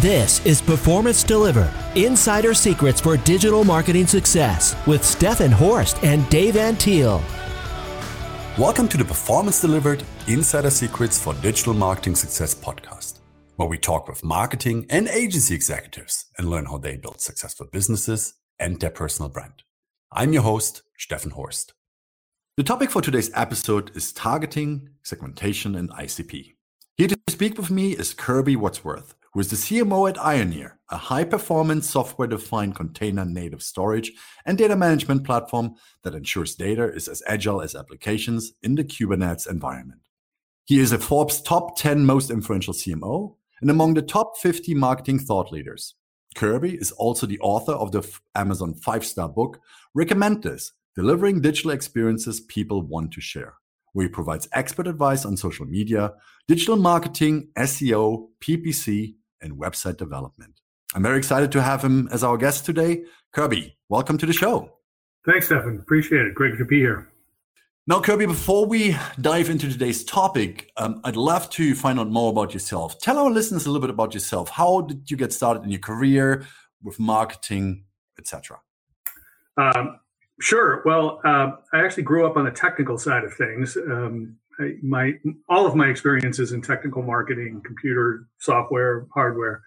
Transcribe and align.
This 0.00 0.46
is 0.46 0.62
Performance 0.62 1.24
Delivered 1.24 1.72
Insider 1.96 2.54
Secrets 2.54 3.00
for 3.00 3.16
Digital 3.16 3.64
Marketing 3.64 4.06
Success 4.06 4.76
with 4.86 5.04
Stefan 5.04 5.50
Horst 5.50 5.98
and 6.04 6.30
Dave 6.30 6.54
Antil. 6.54 7.20
Welcome 8.56 8.86
to 8.90 8.96
the 8.96 9.04
Performance 9.04 9.60
Delivered 9.60 10.04
Insider 10.28 10.70
Secrets 10.70 11.20
for 11.20 11.34
Digital 11.34 11.74
Marketing 11.74 12.14
Success 12.14 12.54
podcast, 12.54 13.18
where 13.56 13.66
we 13.66 13.76
talk 13.76 14.06
with 14.06 14.22
marketing 14.22 14.86
and 14.88 15.08
agency 15.08 15.56
executives 15.56 16.26
and 16.38 16.48
learn 16.48 16.66
how 16.66 16.78
they 16.78 16.96
build 16.96 17.20
successful 17.20 17.66
businesses 17.72 18.34
and 18.60 18.78
their 18.78 18.90
personal 18.90 19.28
brand. 19.28 19.64
I'm 20.12 20.32
your 20.32 20.42
host, 20.42 20.82
Stefan 20.96 21.32
Horst. 21.32 21.74
The 22.56 22.62
topic 22.62 22.92
for 22.92 23.02
today's 23.02 23.32
episode 23.34 23.96
is 23.96 24.12
targeting, 24.12 24.90
segmentation, 25.02 25.74
and 25.74 25.90
ICP. 25.90 26.54
Here 26.96 27.08
to 27.08 27.18
speak 27.26 27.58
with 27.58 27.70
me 27.70 27.94
is 27.94 28.14
Kirby 28.14 28.54
Wadsworth, 28.54 29.16
is 29.40 29.50
the 29.50 29.56
CMO 29.56 30.08
at 30.08 30.16
ionir, 30.16 30.72
a 30.90 30.96
high 30.96 31.24
performance 31.24 31.90
software 31.90 32.26
defined 32.26 32.74
container 32.74 33.24
native 33.24 33.62
storage 33.62 34.12
and 34.46 34.56
data 34.56 34.74
management 34.74 35.24
platform 35.24 35.74
that 36.02 36.14
ensures 36.14 36.54
data 36.54 36.84
is 36.84 37.08
as 37.08 37.22
agile 37.26 37.60
as 37.60 37.74
applications 37.74 38.52
in 38.62 38.74
the 38.74 38.84
Kubernetes 38.84 39.48
environment. 39.48 40.00
He 40.64 40.80
is 40.80 40.92
a 40.92 40.98
Forbes 40.98 41.42
top 41.42 41.76
10 41.76 42.06
most 42.06 42.30
influential 42.30 42.72
CMO 42.72 43.36
and 43.60 43.70
among 43.70 43.94
the 43.94 44.02
top 44.02 44.38
50 44.38 44.74
marketing 44.74 45.18
thought 45.18 45.52
leaders. 45.52 45.94
Kirby 46.34 46.76
is 46.76 46.92
also 46.92 47.26
the 47.26 47.40
author 47.40 47.72
of 47.72 47.92
the 47.92 48.08
Amazon 48.34 48.74
five 48.74 49.04
star 49.04 49.28
book, 49.28 49.60
Recommend 49.94 50.42
This 50.42 50.72
Delivering 50.94 51.42
Digital 51.42 51.72
Experiences 51.72 52.40
People 52.40 52.82
Want 52.82 53.12
to 53.12 53.20
Share 53.20 53.54
where 53.92 54.06
he 54.06 54.08
provides 54.12 54.48
expert 54.52 54.86
advice 54.86 55.24
on 55.24 55.36
social 55.36 55.66
media, 55.66 56.12
digital 56.46 56.76
marketing, 56.76 57.48
SEO, 57.56 58.28
PPC, 58.40 59.14
and 59.40 59.54
website 59.54 59.96
development. 59.96 60.60
I'm 60.94 61.02
very 61.02 61.18
excited 61.18 61.52
to 61.52 61.62
have 61.62 61.82
him 61.82 62.08
as 62.10 62.24
our 62.24 62.36
guest 62.36 62.64
today. 62.64 63.02
Kirby, 63.32 63.76
welcome 63.88 64.18
to 64.18 64.26
the 64.26 64.32
show. 64.32 64.72
Thanks, 65.26 65.46
Stefan. 65.46 65.78
Appreciate 65.78 66.26
it. 66.26 66.34
Great 66.34 66.56
to 66.58 66.64
be 66.64 66.78
here. 66.78 67.08
Now, 67.86 68.00
Kirby, 68.00 68.26
before 68.26 68.66
we 68.66 68.96
dive 69.20 69.48
into 69.50 69.70
today's 69.70 70.04
topic, 70.04 70.70
um, 70.76 71.00
I'd 71.04 71.16
love 71.16 71.48
to 71.50 71.74
find 71.74 71.98
out 71.98 72.08
more 72.08 72.30
about 72.30 72.52
yourself. 72.52 72.98
Tell 73.00 73.18
our 73.18 73.30
listeners 73.30 73.66
a 73.66 73.70
little 73.70 73.86
bit 73.86 73.90
about 73.90 74.14
yourself. 74.14 74.50
How 74.50 74.82
did 74.82 75.10
you 75.10 75.16
get 75.16 75.32
started 75.32 75.62
in 75.64 75.70
your 75.70 75.80
career 75.80 76.46
with 76.82 76.98
marketing, 76.98 77.84
etc.? 78.18 78.60
Um, 79.56 80.00
Sure. 80.40 80.82
Well, 80.84 81.20
uh, 81.24 81.52
I 81.72 81.84
actually 81.84 82.04
grew 82.04 82.26
up 82.26 82.36
on 82.36 82.44
the 82.44 82.50
technical 82.50 82.96
side 82.96 83.24
of 83.24 83.34
things. 83.34 83.76
Um, 83.76 84.36
my 84.82 85.14
all 85.48 85.66
of 85.66 85.74
my 85.74 85.86
experiences 85.86 86.52
in 86.52 86.62
technical 86.62 87.02
marketing, 87.02 87.62
computer 87.64 88.26
software, 88.38 89.06
hardware, 89.14 89.62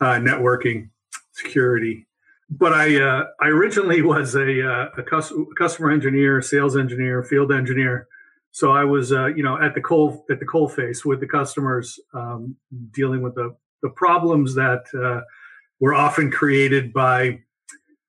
uh, 0.00 0.14
networking, 0.14 0.90
security. 1.32 2.06
But 2.50 2.72
I 2.72 3.00
uh, 3.00 3.24
I 3.40 3.48
originally 3.48 4.02
was 4.02 4.34
a, 4.34 4.68
uh, 4.68 4.88
a 4.96 5.02
cus- 5.02 5.32
customer 5.56 5.90
engineer, 5.90 6.42
sales 6.42 6.76
engineer, 6.76 7.22
field 7.22 7.52
engineer. 7.52 8.08
So 8.52 8.72
I 8.72 8.84
was 8.84 9.12
uh, 9.12 9.26
you 9.26 9.42
know 9.42 9.60
at 9.60 9.74
the 9.74 9.80
coal 9.80 10.24
at 10.30 10.40
the 10.40 10.46
coal 10.46 10.68
face 10.68 11.04
with 11.04 11.20
the 11.20 11.28
customers, 11.28 12.00
um, 12.12 12.56
dealing 12.92 13.22
with 13.22 13.36
the 13.36 13.56
the 13.82 13.90
problems 13.90 14.54
that 14.56 14.84
uh, 14.94 15.24
were 15.78 15.94
often 15.94 16.30
created 16.30 16.92
by 16.92 17.40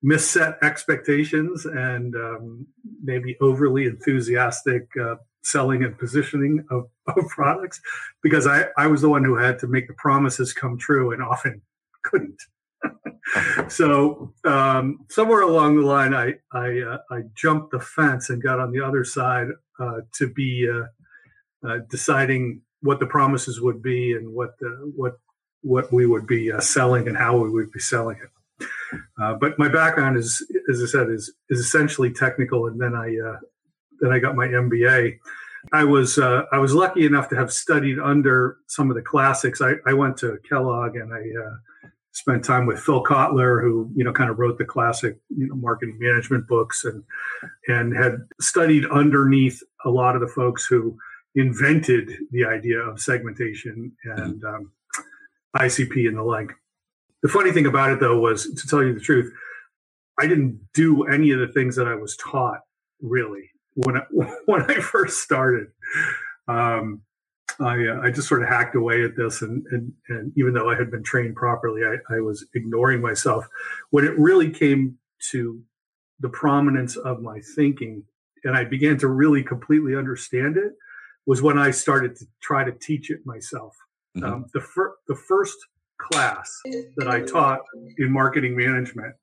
misset 0.04 0.58
expectations 0.64 1.66
and 1.66 2.16
um, 2.16 2.66
maybe 3.04 3.38
overly 3.40 3.86
enthusiastic 3.86 4.88
uh, 5.00 5.16
selling 5.44 5.84
and 5.84 5.98
positioning 5.98 6.66
of, 6.70 6.88
of, 7.08 7.28
products 7.30 7.82
because 8.22 8.48
I, 8.48 8.66
I 8.78 8.88
was 8.88 9.02
the 9.02 9.10
one 9.10 9.24
who 9.24 9.36
had 9.36 9.60
to 9.60 9.68
make 9.68 9.88
the 9.88 9.94
promises 9.94 10.54
come 10.54 10.78
true 10.78 11.12
and 11.12 11.22
often 11.22 11.62
couldn't. 12.04 12.42
so 13.68 14.34
um, 14.46 15.06
somewhere 15.10 15.42
along 15.42 15.78
the 15.78 15.86
line, 15.86 16.14
I 16.14 16.36
I, 16.52 16.80
uh, 16.80 16.98
I, 17.12 17.22
jumped 17.36 17.72
the 17.72 17.80
fence 17.80 18.30
and 18.30 18.42
got 18.42 18.60
on 18.60 18.72
the 18.72 18.82
other 18.82 19.04
side 19.04 19.48
uh, 19.80 20.02
to 20.16 20.28
be 20.28 20.68
uh, 20.68 21.68
uh, 21.68 21.80
deciding 21.90 22.62
what 22.82 23.00
the 23.00 23.06
promises 23.06 23.62
would 23.62 23.82
be 23.84 24.14
and 24.14 24.34
what 24.34 24.58
the, 24.60 24.92
what 24.96 25.20
what 25.62 25.94
we 25.94 26.08
would 26.08 26.26
be 26.26 26.52
uh, 26.52 26.60
selling 26.60 27.08
and 27.08 27.16
how 27.16 27.38
we 27.38 27.50
would 27.50 27.72
be 27.72 27.80
selling 27.80 28.18
it. 28.18 28.68
Uh, 29.22 29.36
but 29.36 29.58
my 29.60 29.70
background 29.70 30.18
is, 30.18 30.44
as 30.72 30.82
I 30.82 30.86
said, 30.86 31.10
is 31.10 31.32
is 31.50 31.60
essentially 31.60 32.12
technical, 32.12 32.66
and 32.66 32.82
then 32.82 32.96
I 32.96 33.16
then 34.02 34.12
I 34.12 34.20
got 34.20 34.36
my 34.36 34.48
MBA. 34.48 35.20
I 35.72 35.84
was 35.84 36.18
uh, 36.18 36.44
I 36.52 36.58
was 36.58 36.74
lucky 36.74 37.06
enough 37.06 37.30
to 37.30 37.36
have 37.36 37.54
studied 37.54 38.00
under 38.00 38.58
some 38.68 38.90
of 38.90 38.96
the 38.96 39.02
classics. 39.02 39.62
I, 39.62 39.74
I 39.86 39.94
went 39.94 40.18
to 40.18 40.40
Kellogg 40.48 40.96
and 40.96 41.14
I 41.14 41.20
uh, 41.20 41.90
spent 42.14 42.44
time 42.44 42.66
with 42.66 42.80
Phil 42.80 43.04
Kotler, 43.04 43.62
who 43.62 43.92
you 43.96 44.04
know 44.04 44.12
kind 44.12 44.30
of 44.30 44.40
wrote 44.40 44.58
the 44.58 44.66
classic 44.66 45.18
you 45.30 45.48
know 45.48 45.56
marketing 45.56 45.98
management 46.00 46.48
books, 46.48 46.84
and 46.84 47.04
and 47.68 47.96
had 47.96 48.18
studied 48.40 48.86
underneath 48.88 49.62
a 49.86 49.90
lot 49.90 50.16
of 50.16 50.22
the 50.22 50.28
folks 50.28 50.66
who 50.66 50.98
invented 51.36 52.12
the 52.32 52.44
idea 52.44 52.80
of 52.80 53.00
segmentation 53.00 53.92
and 54.04 54.44
um, 54.44 54.72
ICP 55.56 56.08
and 56.08 56.18
the 56.18 56.24
like. 56.24 56.52
The 57.22 57.30
funny 57.30 57.52
thing 57.52 57.68
about 57.68 57.92
it, 57.92 58.00
though, 58.00 58.20
was 58.20 58.52
to 58.52 58.68
tell 58.68 58.84
you 58.84 58.96
the 58.96 59.00
truth, 59.00 59.32
I 60.20 60.26
didn't 60.26 60.60
do 60.74 61.04
any 61.04 61.30
of 61.32 61.40
the 61.40 61.48
things 61.50 61.76
that 61.76 61.88
I 61.88 61.94
was 61.94 62.18
taught 62.18 62.62
really 63.00 63.51
when 63.76 63.98
I, 63.98 64.02
when 64.46 64.70
I 64.70 64.76
first 64.76 65.20
started. 65.20 65.68
Um, 66.48 67.02
I, 67.60 67.86
uh, 67.86 68.02
I 68.02 68.12
just 68.12 68.28
sort 68.28 68.42
of 68.42 68.50
hacked 68.50 68.76
away 68.76 69.04
at 69.04 69.16
this, 69.16 69.42
and, 69.42 69.66
and, 69.72 69.94
and 70.10 70.34
even 70.36 70.54
though 70.54 70.70
I 70.70 70.76
had 70.76 70.90
been 70.90 71.04
trained 71.04 71.36
properly, 71.36 71.82
I, 71.84 72.16
I 72.16 72.20
was 72.20 72.46
ignoring 72.56 73.02
myself. 73.02 73.46
When 73.92 74.06
it 74.06 74.18
really 74.18 74.50
came 74.50 74.98
to 75.32 75.62
the 76.20 76.30
prominence 76.30 76.96
of 76.96 77.22
my 77.22 77.40
thinking, 77.56 78.04
and 78.44 78.56
I 78.56 78.64
began 78.64 78.98
to 79.00 79.08
really 79.08 79.44
completely 79.44 79.96
understand 79.96 80.58
it, 80.58 80.74
was 81.26 81.42
when 81.42 81.58
I 81.58 81.72
started 81.72 82.16
to 82.18 82.26
try 82.42 82.64
to 82.64 82.72
teach 82.72 83.12
it 83.12 83.26
myself. 83.26 83.76
Mm-hmm. 84.18 84.26
Um, 84.26 84.46
the, 84.54 84.62
fir- 84.62 84.96
the 85.08 85.16
first 85.16 85.58
class 86.00 86.62
that 86.98 87.08
I 87.08 87.22
taught 87.22 87.62
in 87.98 88.12
marketing 88.12 88.56
management. 88.58 89.16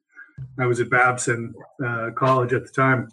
I 0.59 0.67
was 0.67 0.79
at 0.79 0.89
Babson 0.89 1.53
uh, 1.85 2.11
College 2.17 2.53
at 2.53 2.65
the 2.65 2.71
time. 2.71 3.09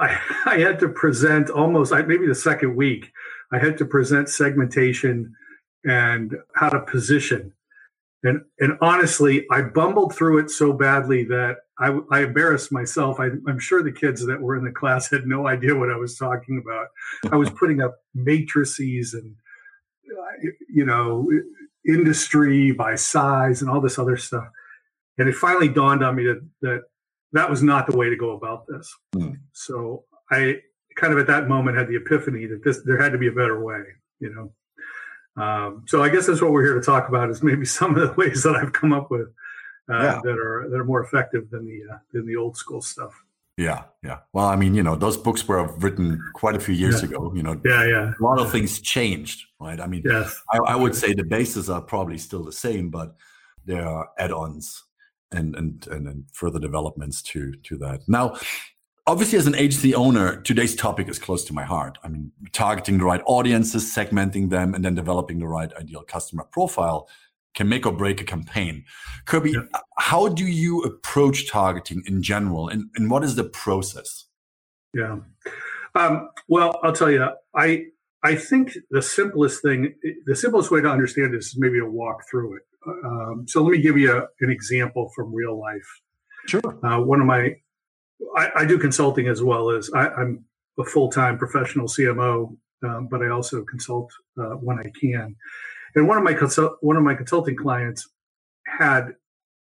I, 0.00 0.18
I 0.46 0.58
had 0.58 0.78
to 0.80 0.88
present 0.88 1.50
almost 1.50 1.92
maybe 1.92 2.26
the 2.26 2.34
second 2.34 2.74
week. 2.74 3.12
I 3.52 3.58
had 3.58 3.78
to 3.78 3.84
present 3.84 4.28
segmentation 4.28 5.34
and 5.84 6.36
how 6.54 6.68
to 6.70 6.80
position. 6.80 7.52
And 8.22 8.42
and 8.58 8.76
honestly, 8.82 9.46
I 9.50 9.62
bumbled 9.62 10.14
through 10.14 10.38
it 10.38 10.50
so 10.50 10.72
badly 10.72 11.24
that 11.24 11.58
I, 11.78 11.98
I 12.10 12.20
embarrassed 12.24 12.70
myself. 12.70 13.18
I, 13.18 13.28
am 13.48 13.58
sure 13.58 13.82
the 13.82 13.92
kids 13.92 14.26
that 14.26 14.40
were 14.40 14.56
in 14.56 14.64
the 14.64 14.70
class 14.70 15.10
had 15.10 15.26
no 15.26 15.46
idea 15.46 15.74
what 15.74 15.90
I 15.90 15.96
was 15.96 16.18
talking 16.18 16.58
about. 16.62 16.88
I 17.32 17.36
was 17.36 17.48
putting 17.48 17.80
up 17.80 17.96
matrices 18.14 19.14
and 19.14 19.34
uh, 20.10 20.50
you 20.68 20.84
know 20.84 21.26
industry 21.88 22.72
by 22.72 22.94
size 22.94 23.62
and 23.62 23.70
all 23.70 23.80
this 23.80 23.98
other 23.98 24.18
stuff. 24.18 24.48
And 25.16 25.26
it 25.28 25.34
finally 25.34 25.68
dawned 25.68 26.04
on 26.04 26.16
me 26.16 26.24
that 26.24 26.46
that, 26.60 26.82
that 27.32 27.48
was 27.48 27.62
not 27.62 27.86
the 27.86 27.96
way 27.96 28.10
to 28.10 28.16
go 28.16 28.32
about 28.32 28.66
this. 28.66 28.92
Mm. 29.14 29.38
So 29.52 30.04
I 30.30 30.60
kind 30.96 31.12
of 31.12 31.18
at 31.18 31.26
that 31.28 31.48
moment 31.48 31.76
had 31.76 31.88
the 31.88 31.96
epiphany 31.96 32.46
that 32.46 32.62
this 32.64 32.82
there 32.84 33.00
had 33.00 33.12
to 33.12 33.18
be 33.18 33.28
a 33.28 33.32
better 33.32 33.62
way, 33.62 33.82
you 34.20 34.34
know. 34.34 34.52
Um, 35.42 35.84
so 35.86 36.02
I 36.02 36.08
guess 36.08 36.26
that's 36.26 36.42
what 36.42 36.50
we're 36.50 36.64
here 36.64 36.74
to 36.74 36.82
talk 36.82 37.08
about 37.08 37.30
is 37.30 37.42
maybe 37.42 37.64
some 37.78 37.96
of 37.96 38.08
the 38.08 38.14
ways 38.14 38.42
that 38.42 38.56
I've 38.56 38.72
come 38.72 38.92
up 38.92 39.10
with 39.10 39.28
uh, 39.90 40.02
yeah. 40.02 40.20
that 40.22 40.38
are 40.38 40.68
that 40.70 40.76
are 40.76 40.84
more 40.84 41.02
effective 41.02 41.50
than 41.50 41.66
the 41.66 41.94
uh, 41.94 41.98
than 42.12 42.26
the 42.26 42.36
old 42.36 42.56
school 42.56 42.82
stuff. 42.82 43.12
Yeah, 43.56 43.82
yeah. 44.02 44.20
Well, 44.32 44.46
I 44.46 44.56
mean, 44.56 44.74
you 44.74 44.82
know, 44.82 44.96
those 44.96 45.18
books 45.18 45.46
were 45.46 45.66
written 45.78 46.22
quite 46.34 46.56
a 46.56 46.60
few 46.60 46.74
years 46.74 47.02
yeah. 47.02 47.08
ago. 47.10 47.32
You 47.34 47.42
know, 47.42 47.60
yeah, 47.64 47.84
yeah. 47.84 48.12
A 48.18 48.22
lot 48.22 48.38
of 48.38 48.50
things 48.50 48.80
changed, 48.80 49.44
right? 49.60 49.78
I 49.78 49.86
mean, 49.86 50.02
yes. 50.04 50.40
I, 50.50 50.58
I 50.58 50.76
would 50.76 50.94
say 50.94 51.12
the 51.12 51.24
bases 51.24 51.68
are 51.68 51.82
probably 51.82 52.16
still 52.16 52.42
the 52.42 52.52
same, 52.52 52.88
but 52.88 53.16
there 53.66 53.86
are 53.86 54.08
add-ons 54.18 54.84
and 55.32 55.54
and 55.54 55.86
and, 55.88 56.06
and 56.08 56.24
further 56.32 56.58
developments 56.58 57.22
to 57.22 57.52
to 57.52 57.76
that. 57.78 58.00
Now, 58.08 58.36
obviously, 59.06 59.38
as 59.38 59.46
an 59.46 59.54
agency 59.54 59.94
owner, 59.94 60.40
today's 60.42 60.74
topic 60.74 61.08
is 61.08 61.18
close 61.18 61.44
to 61.44 61.52
my 61.52 61.64
heart. 61.64 61.98
I 62.02 62.08
mean, 62.08 62.32
targeting 62.52 62.98
the 62.98 63.04
right 63.04 63.22
audiences, 63.26 63.84
segmenting 63.84 64.50
them, 64.50 64.74
and 64.74 64.84
then 64.84 64.94
developing 64.94 65.38
the 65.38 65.48
right 65.48 65.72
ideal 65.74 66.02
customer 66.02 66.44
profile 66.44 67.08
can 67.54 67.68
make 67.68 67.84
or 67.84 67.92
break 67.92 68.20
a 68.20 68.24
campaign. 68.24 68.84
Kirby, 69.24 69.52
yeah. 69.52 69.62
how 69.98 70.28
do 70.28 70.46
you 70.46 70.82
approach 70.82 71.50
targeting 71.50 72.02
in 72.06 72.22
general, 72.22 72.68
and, 72.68 72.90
and 72.96 73.10
what 73.10 73.24
is 73.24 73.34
the 73.34 73.44
process? 73.44 74.26
Yeah. 74.94 75.18
Um, 75.94 76.30
well, 76.48 76.78
I'll 76.82 76.92
tell 76.92 77.10
you, 77.10 77.28
I 77.54 77.86
I 78.22 78.34
think 78.34 78.76
the 78.90 79.02
simplest 79.02 79.62
thing, 79.62 79.94
the 80.26 80.36
simplest 80.36 80.70
way 80.70 80.80
to 80.80 80.90
understand 80.90 81.32
this 81.32 81.48
is 81.48 81.58
maybe 81.58 81.78
to 81.78 81.86
walk 81.86 82.22
through 82.30 82.56
it. 82.56 82.62
Um, 82.86 83.44
so 83.46 83.62
let 83.62 83.72
me 83.72 83.80
give 83.80 83.98
you 83.98 84.12
a, 84.12 84.26
an 84.40 84.50
example 84.50 85.10
from 85.14 85.34
real 85.34 85.58
life. 85.58 86.00
Sure. 86.46 86.78
Uh, 86.82 87.00
one 87.00 87.20
of 87.20 87.26
my, 87.26 87.56
I, 88.36 88.50
I, 88.56 88.64
do 88.64 88.78
consulting 88.78 89.28
as 89.28 89.42
well 89.42 89.70
as 89.70 89.90
I, 89.94 90.06
am 90.06 90.44
a 90.78 90.84
full 90.84 91.10
time 91.10 91.38
professional 91.38 91.86
CMO, 91.86 92.56
um, 92.82 93.08
but 93.10 93.22
I 93.22 93.28
also 93.28 93.62
consult 93.64 94.10
uh, 94.38 94.54
when 94.56 94.78
I 94.78 94.90
can. 94.98 95.36
And 95.94 96.08
one 96.08 96.16
of 96.16 96.24
my 96.24 96.34
consult, 96.34 96.76
one 96.80 96.96
of 96.96 97.02
my 97.02 97.14
consulting 97.14 97.56
clients 97.56 98.08
had 98.66 99.14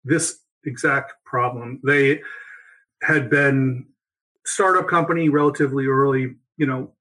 this 0.06 0.39
exact 0.66 1.13
problem. 1.25 1.81
They 1.84 2.22
had 3.01 3.30
been 3.30 3.88
startup 4.46 4.88
company 4.88 5.30
relatively 5.30 5.88
early, 5.88 6.36
you 6.57 6.66
know, 6.66 6.94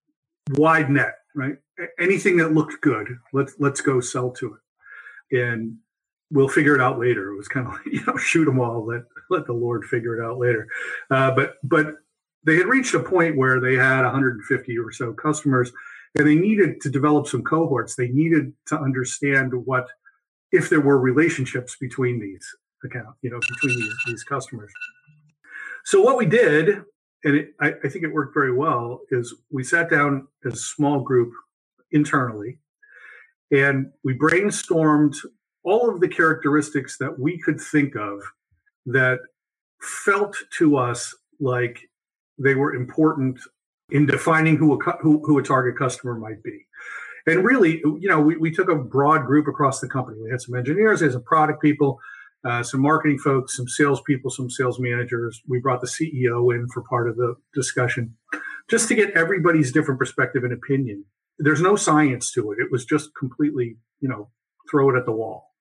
wide 0.50 0.90
net, 0.90 1.14
right? 1.34 1.56
Anything 1.98 2.36
that 2.38 2.52
looked 2.52 2.80
good, 2.80 3.08
let's 3.32 3.54
let's 3.58 3.80
go 3.80 4.00
sell 4.00 4.30
to 4.32 4.54
it, 4.54 5.38
and 5.38 5.76
we'll 6.30 6.48
figure 6.48 6.74
it 6.74 6.80
out 6.80 6.98
later. 6.98 7.30
It 7.30 7.36
was 7.36 7.48
kind 7.48 7.66
of 7.66 7.72
like, 7.74 7.86
you 7.92 8.04
know, 8.06 8.16
shoot 8.16 8.44
them 8.44 8.60
all, 8.60 8.84
let 8.86 9.02
let 9.30 9.46
the 9.46 9.52
Lord 9.52 9.84
figure 9.84 10.16
it 10.20 10.24
out 10.24 10.38
later. 10.38 10.66
Uh, 11.10 11.30
but 11.32 11.54
but 11.62 11.94
they 12.44 12.56
had 12.56 12.66
reached 12.66 12.94
a 12.94 13.00
point 13.00 13.36
where 13.36 13.60
they 13.60 13.76
had 13.76 14.02
150 14.02 14.78
or 14.78 14.92
so 14.92 15.12
customers, 15.12 15.72
and 16.16 16.26
they 16.26 16.34
needed 16.34 16.80
to 16.80 16.90
develop 16.90 17.26
some 17.26 17.42
cohorts. 17.42 17.94
They 17.94 18.08
needed 18.08 18.52
to 18.66 18.78
understand 18.78 19.52
what 19.54 19.86
if 20.50 20.68
there 20.68 20.80
were 20.80 20.98
relationships 20.98 21.76
between 21.80 22.20
these 22.20 22.46
account, 22.84 23.14
you 23.22 23.30
know, 23.30 23.38
between 23.38 23.78
these, 23.78 23.94
these 24.06 24.24
customers. 24.24 24.72
So 25.84 26.00
what 26.00 26.16
we 26.16 26.26
did, 26.26 26.82
and 27.24 27.36
it, 27.36 27.54
I, 27.60 27.74
I 27.84 27.88
think 27.88 28.04
it 28.04 28.12
worked 28.12 28.34
very 28.34 28.52
well, 28.52 29.00
is 29.10 29.34
we 29.50 29.64
sat 29.64 29.90
down 29.90 30.28
as 30.44 30.54
a 30.54 30.56
small 30.56 31.00
group 31.00 31.32
internally, 31.90 32.58
and 33.50 33.90
we 34.04 34.16
brainstormed 34.16 35.16
all 35.64 35.88
of 35.88 36.00
the 36.00 36.08
characteristics 36.08 36.98
that 36.98 37.18
we 37.18 37.38
could 37.38 37.60
think 37.60 37.94
of 37.94 38.20
that 38.86 39.20
felt 39.80 40.36
to 40.58 40.76
us 40.76 41.14
like 41.40 41.88
they 42.38 42.54
were 42.54 42.74
important 42.74 43.38
in 43.90 44.06
defining 44.06 44.56
who 44.56 44.74
a 44.74 44.78
who, 45.00 45.24
who 45.24 45.38
a 45.38 45.42
target 45.42 45.78
customer 45.78 46.14
might 46.14 46.42
be. 46.42 46.66
And 47.26 47.44
really, 47.44 47.78
you 47.78 48.08
know, 48.08 48.20
we, 48.20 48.36
we 48.36 48.50
took 48.50 48.68
a 48.68 48.74
broad 48.74 49.26
group 49.26 49.46
across 49.46 49.78
the 49.80 49.88
company. 49.88 50.18
We 50.20 50.30
had 50.30 50.40
some 50.40 50.56
engineers, 50.56 51.00
had 51.00 51.12
some 51.12 51.22
product 51.22 51.62
people, 51.62 52.00
uh, 52.44 52.62
some 52.62 52.80
marketing 52.80 53.18
folks, 53.18 53.56
some 53.56 53.68
salespeople, 53.68 54.30
some 54.30 54.50
sales 54.50 54.80
managers. 54.80 55.40
We 55.46 55.60
brought 55.60 55.80
the 55.80 55.86
CEO 55.86 56.54
in 56.54 56.68
for 56.68 56.82
part 56.82 57.08
of 57.08 57.16
the 57.16 57.36
discussion, 57.54 58.16
just 58.68 58.88
to 58.88 58.94
get 58.94 59.10
everybody's 59.12 59.72
different 59.72 60.00
perspective 60.00 60.44
and 60.44 60.52
opinion. 60.52 61.04
There's 61.38 61.60
no 61.60 61.76
science 61.76 62.32
to 62.32 62.52
it. 62.52 62.58
It 62.58 62.70
was 62.70 62.84
just 62.84 63.10
completely, 63.14 63.76
you 64.00 64.08
know, 64.08 64.30
throw 64.70 64.90
it 64.90 64.98
at 64.98 65.06
the 65.06 65.12
wall. 65.12 65.52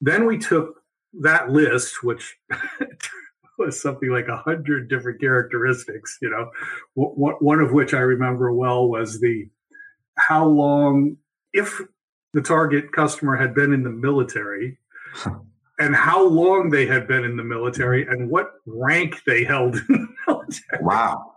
Then 0.00 0.26
we 0.26 0.38
took 0.38 0.82
that 1.20 1.50
list, 1.50 2.02
which 2.02 2.36
was 3.58 3.80
something 3.80 4.10
like 4.10 4.28
a 4.28 4.36
hundred 4.36 4.88
different 4.88 5.20
characteristics. 5.20 6.18
You 6.22 6.30
know, 6.30 6.50
one 6.94 7.60
of 7.60 7.72
which 7.72 7.94
I 7.94 8.00
remember 8.00 8.52
well 8.52 8.88
was 8.88 9.20
the 9.20 9.48
how 10.16 10.46
long, 10.46 11.18
if 11.52 11.80
the 12.32 12.42
target 12.42 12.92
customer 12.92 13.36
had 13.36 13.54
been 13.54 13.72
in 13.72 13.82
the 13.82 13.90
military, 13.90 14.78
and 15.78 15.94
how 15.94 16.26
long 16.26 16.70
they 16.70 16.86
had 16.86 17.06
been 17.06 17.24
in 17.24 17.36
the 17.36 17.44
military, 17.44 18.06
and 18.06 18.30
what 18.30 18.54
rank 18.66 19.22
they 19.26 19.44
held 19.44 19.76
in 19.76 19.84
the 19.88 20.08
military. 20.26 20.82
Wow. 20.82 21.34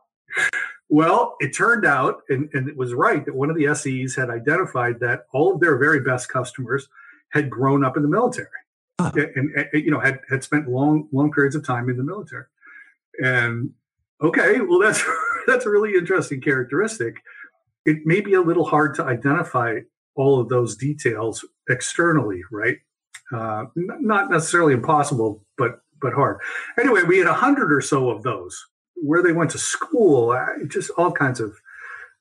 Well, 0.87 1.35
it 1.39 1.55
turned 1.55 1.85
out, 1.85 2.21
and, 2.29 2.49
and 2.53 2.67
it 2.67 2.75
was 2.75 2.93
right, 2.93 3.23
that 3.25 3.35
one 3.35 3.49
of 3.49 3.55
the 3.55 3.73
SEs 3.75 4.15
had 4.15 4.29
identified 4.29 4.99
that 5.01 5.25
all 5.33 5.53
of 5.53 5.59
their 5.59 5.77
very 5.77 5.99
best 5.99 6.29
customers 6.29 6.87
had 7.29 7.49
grown 7.49 7.83
up 7.83 7.95
in 7.95 8.03
the 8.03 8.09
military 8.09 8.47
huh. 8.99 9.11
and, 9.15 9.51
and, 9.55 9.67
you 9.73 9.91
know 9.91 9.99
had 9.99 10.19
had 10.29 10.43
spent 10.43 10.67
long 10.67 11.07
long 11.11 11.31
periods 11.31 11.55
of 11.55 11.65
time 11.65 11.89
in 11.89 11.97
the 11.97 12.03
military 12.03 12.45
and 13.23 13.71
okay 14.21 14.59
well 14.61 14.79
that's 14.79 15.03
that's 15.47 15.65
a 15.65 15.69
really 15.69 15.95
interesting 15.95 16.41
characteristic 16.41 17.15
it 17.85 18.05
may 18.05 18.21
be 18.21 18.33
a 18.33 18.41
little 18.41 18.65
hard 18.65 18.93
to 18.95 19.03
identify 19.03 19.79
all 20.15 20.39
of 20.39 20.49
those 20.49 20.75
details 20.75 21.45
externally 21.69 22.41
right 22.51 22.77
uh, 23.35 23.65
not 23.75 24.29
necessarily 24.29 24.73
impossible 24.73 25.43
but 25.57 25.81
but 26.01 26.13
hard. 26.13 26.39
Anyway 26.79 27.03
we 27.03 27.17
had 27.17 27.27
a 27.27 27.33
hundred 27.33 27.71
or 27.71 27.81
so 27.81 28.09
of 28.09 28.23
those 28.23 28.65
where 28.95 29.23
they 29.23 29.31
went 29.31 29.51
to 29.51 29.57
school. 29.57 30.37
Just 30.67 30.91
all 30.97 31.11
kinds 31.11 31.39
of 31.39 31.55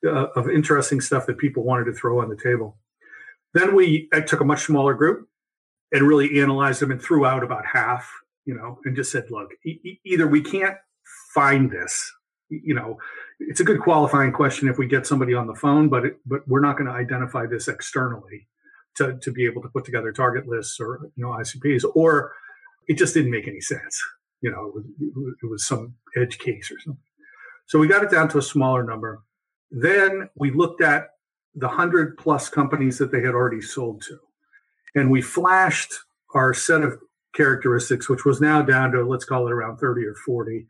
uh, 0.06 0.26
of 0.36 0.48
interesting 0.48 1.00
stuff 1.00 1.26
that 1.26 1.38
people 1.38 1.64
wanted 1.64 1.84
to 1.84 1.92
throw 1.92 2.20
on 2.20 2.28
the 2.28 2.36
table. 2.36 2.76
Then 3.54 3.74
we 3.74 4.08
I 4.12 4.20
took 4.20 4.40
a 4.40 4.44
much 4.44 4.64
smaller 4.64 4.94
group 4.94 5.28
and 5.92 6.06
really 6.06 6.40
analyzed 6.40 6.80
them 6.80 6.90
and 6.90 7.00
threw 7.00 7.24
out 7.24 7.42
about 7.42 7.64
half, 7.66 8.10
you 8.44 8.54
know, 8.54 8.78
and 8.84 8.94
just 8.94 9.10
said, 9.10 9.24
look, 9.30 9.50
e- 9.64 9.98
either 10.04 10.26
we 10.26 10.42
can't 10.42 10.76
find 11.34 11.70
this, 11.70 12.12
you 12.50 12.74
know, 12.74 12.98
it's 13.40 13.60
a 13.60 13.64
good 13.64 13.80
qualifying 13.80 14.32
question 14.32 14.68
if 14.68 14.78
we 14.78 14.86
get 14.86 15.06
somebody 15.06 15.34
on 15.34 15.46
the 15.46 15.54
phone, 15.54 15.88
but 15.88 16.04
it, 16.04 16.18
but 16.26 16.46
we're 16.46 16.60
not 16.60 16.76
going 16.76 16.86
to 16.86 16.92
identify 16.92 17.46
this 17.46 17.68
externally 17.68 18.46
to, 18.96 19.18
to 19.22 19.32
be 19.32 19.44
able 19.46 19.62
to 19.62 19.68
put 19.68 19.84
together 19.84 20.12
target 20.12 20.48
lists 20.48 20.80
or 20.80 21.00
you 21.16 21.24
know 21.24 21.30
ICPs, 21.30 21.84
or 21.94 22.32
it 22.88 22.98
just 22.98 23.14
didn't 23.14 23.30
make 23.30 23.46
any 23.48 23.60
sense. 23.60 24.02
You 24.40 24.50
know, 24.50 24.66
it 24.66 24.74
was, 24.74 24.84
it 25.42 25.46
was 25.46 25.66
some 25.66 25.94
edge 26.16 26.38
case 26.38 26.70
or 26.70 26.78
something. 26.80 27.02
So 27.66 27.78
we 27.78 27.86
got 27.86 28.02
it 28.02 28.10
down 28.10 28.28
to 28.30 28.38
a 28.38 28.42
smaller 28.42 28.82
number. 28.82 29.22
Then 29.70 30.30
we 30.36 30.50
looked 30.50 30.80
at 30.80 31.10
the 31.54 31.68
hundred 31.68 32.16
plus 32.16 32.48
companies 32.48 32.98
that 32.98 33.12
they 33.12 33.20
had 33.20 33.34
already 33.34 33.60
sold 33.60 34.02
to. 34.02 34.18
And 34.94 35.10
we 35.10 35.20
flashed 35.20 35.92
our 36.34 36.54
set 36.54 36.82
of 36.82 36.98
characteristics, 37.34 38.08
which 38.08 38.24
was 38.24 38.40
now 38.40 38.62
down 38.62 38.92
to, 38.92 39.04
let's 39.04 39.24
call 39.24 39.46
it 39.46 39.52
around 39.52 39.78
30 39.78 40.04
or 40.06 40.14
40, 40.14 40.66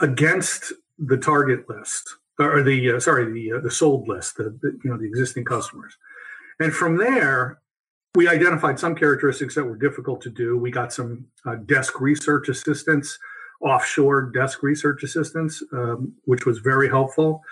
against 0.00 0.72
the 0.98 1.16
target 1.16 1.68
list 1.68 2.16
or 2.38 2.62
the, 2.62 2.92
uh, 2.92 3.00
sorry, 3.00 3.30
the, 3.30 3.58
uh, 3.58 3.60
the 3.60 3.70
sold 3.70 4.08
list, 4.08 4.36
the, 4.36 4.44
the, 4.62 4.78
you 4.82 4.90
know, 4.90 4.96
the 4.96 5.06
existing 5.06 5.44
customers. 5.44 5.96
And 6.60 6.72
from 6.72 6.98
there, 6.98 7.60
we 8.14 8.28
identified 8.28 8.78
some 8.78 8.94
characteristics 8.94 9.54
that 9.54 9.64
were 9.64 9.76
difficult 9.76 10.20
to 10.22 10.30
do. 10.30 10.58
We 10.58 10.70
got 10.70 10.92
some 10.92 11.26
uh, 11.46 11.56
desk 11.56 12.00
research 12.00 12.48
assistance, 12.48 13.18
offshore 13.60 14.30
desk 14.30 14.62
research 14.62 15.02
assistance, 15.02 15.62
um, 15.72 16.14
which 16.24 16.46
was 16.46 16.58
very 16.58 16.88
helpful 16.88 17.42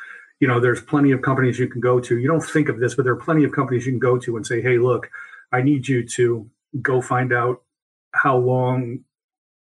you 0.40 0.46
know, 0.46 0.60
there's 0.60 0.80
plenty 0.80 1.10
of 1.10 1.22
companies 1.22 1.58
you 1.58 1.68
can 1.68 1.80
go 1.80 1.98
to. 2.00 2.18
You 2.18 2.28
don't 2.28 2.44
think 2.44 2.68
of 2.68 2.78
this, 2.78 2.94
but 2.94 3.04
there 3.04 3.12
are 3.12 3.16
plenty 3.16 3.44
of 3.44 3.52
companies 3.52 3.86
you 3.86 3.92
can 3.92 3.98
go 3.98 4.18
to 4.18 4.36
and 4.36 4.46
say, 4.46 4.60
hey, 4.60 4.78
look, 4.78 5.10
I 5.52 5.62
need 5.62 5.88
you 5.88 6.06
to 6.06 6.48
go 6.80 7.00
find 7.00 7.32
out 7.32 7.62
how 8.12 8.36
long 8.36 9.00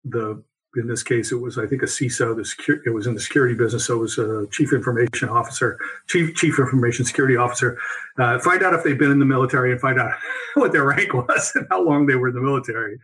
the 0.04 0.42
in 0.76 0.86
this 0.86 1.02
case 1.02 1.32
it 1.32 1.36
was 1.36 1.58
I 1.58 1.66
think 1.66 1.82
a 1.82 1.86
CISO 1.86 2.34
the 2.34 2.80
it 2.86 2.90
was 2.90 3.06
in 3.06 3.14
the 3.14 3.20
security 3.20 3.54
business 3.54 3.86
so 3.86 3.96
it 3.96 4.00
was 4.00 4.18
a 4.18 4.46
chief 4.50 4.72
information 4.72 5.28
officer 5.28 5.78
chief 6.08 6.34
chief 6.34 6.58
information 6.58 7.04
security 7.04 7.36
officer. 7.36 7.78
Uh, 8.18 8.38
find 8.38 8.62
out 8.62 8.74
if 8.74 8.82
they've 8.82 8.98
been 8.98 9.10
in 9.10 9.18
the 9.18 9.24
military 9.24 9.72
and 9.72 9.80
find 9.80 10.00
out 10.00 10.12
what 10.54 10.72
their 10.72 10.84
rank 10.84 11.12
was 11.12 11.52
and 11.54 11.66
how 11.70 11.82
long 11.82 12.06
they 12.06 12.14
were 12.14 12.28
in 12.28 12.34
the 12.34 12.40
military. 12.40 12.98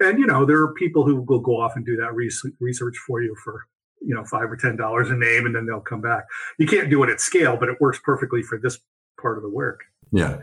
And 0.00 0.18
you 0.18 0.26
know 0.26 0.44
there 0.44 0.58
are 0.58 0.74
people 0.74 1.04
who 1.04 1.22
will 1.22 1.40
go 1.40 1.60
off 1.60 1.72
and 1.76 1.84
do 1.84 1.96
that 1.96 2.14
research 2.14 2.96
for 3.06 3.22
you 3.22 3.34
for 3.44 3.66
you 4.00 4.14
know 4.14 4.24
five 4.24 4.50
or 4.50 4.56
ten 4.56 4.76
dollars 4.76 5.10
a 5.10 5.16
name 5.16 5.46
and 5.46 5.54
then 5.54 5.66
they'll 5.66 5.80
come 5.80 6.00
back. 6.00 6.26
You 6.58 6.66
can't 6.66 6.90
do 6.90 7.02
it 7.04 7.10
at 7.10 7.20
scale 7.20 7.56
but 7.56 7.68
it 7.68 7.80
works 7.80 8.00
perfectly 8.02 8.42
for 8.42 8.58
this 8.58 8.78
part 9.20 9.36
of 9.36 9.42
the 9.42 9.50
work. 9.50 9.84
Yeah. 10.12 10.38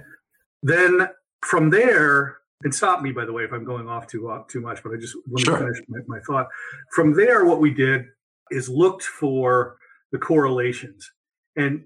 Then 0.63 1.09
from 1.41 1.69
there 1.69 2.37
and 2.63 2.73
stop 2.73 3.01
me 3.01 3.11
by 3.11 3.25
the 3.25 3.33
way 3.33 3.43
if 3.43 3.51
i'm 3.51 3.65
going 3.65 3.87
off 3.87 4.07
too 4.07 4.29
uh, 4.29 4.43
too 4.47 4.61
much 4.61 4.81
but 4.83 4.93
i 4.93 4.97
just 4.97 5.15
let 5.27 5.33
me 5.33 5.43
sure. 5.43 5.57
finish 5.57 5.77
my, 5.87 5.99
my 6.07 6.19
thought 6.27 6.47
from 6.91 7.13
there 7.13 7.45
what 7.45 7.59
we 7.59 7.71
did 7.71 8.05
is 8.51 8.69
looked 8.69 9.03
for 9.03 9.77
the 10.11 10.17
correlations 10.17 11.11
and 11.55 11.83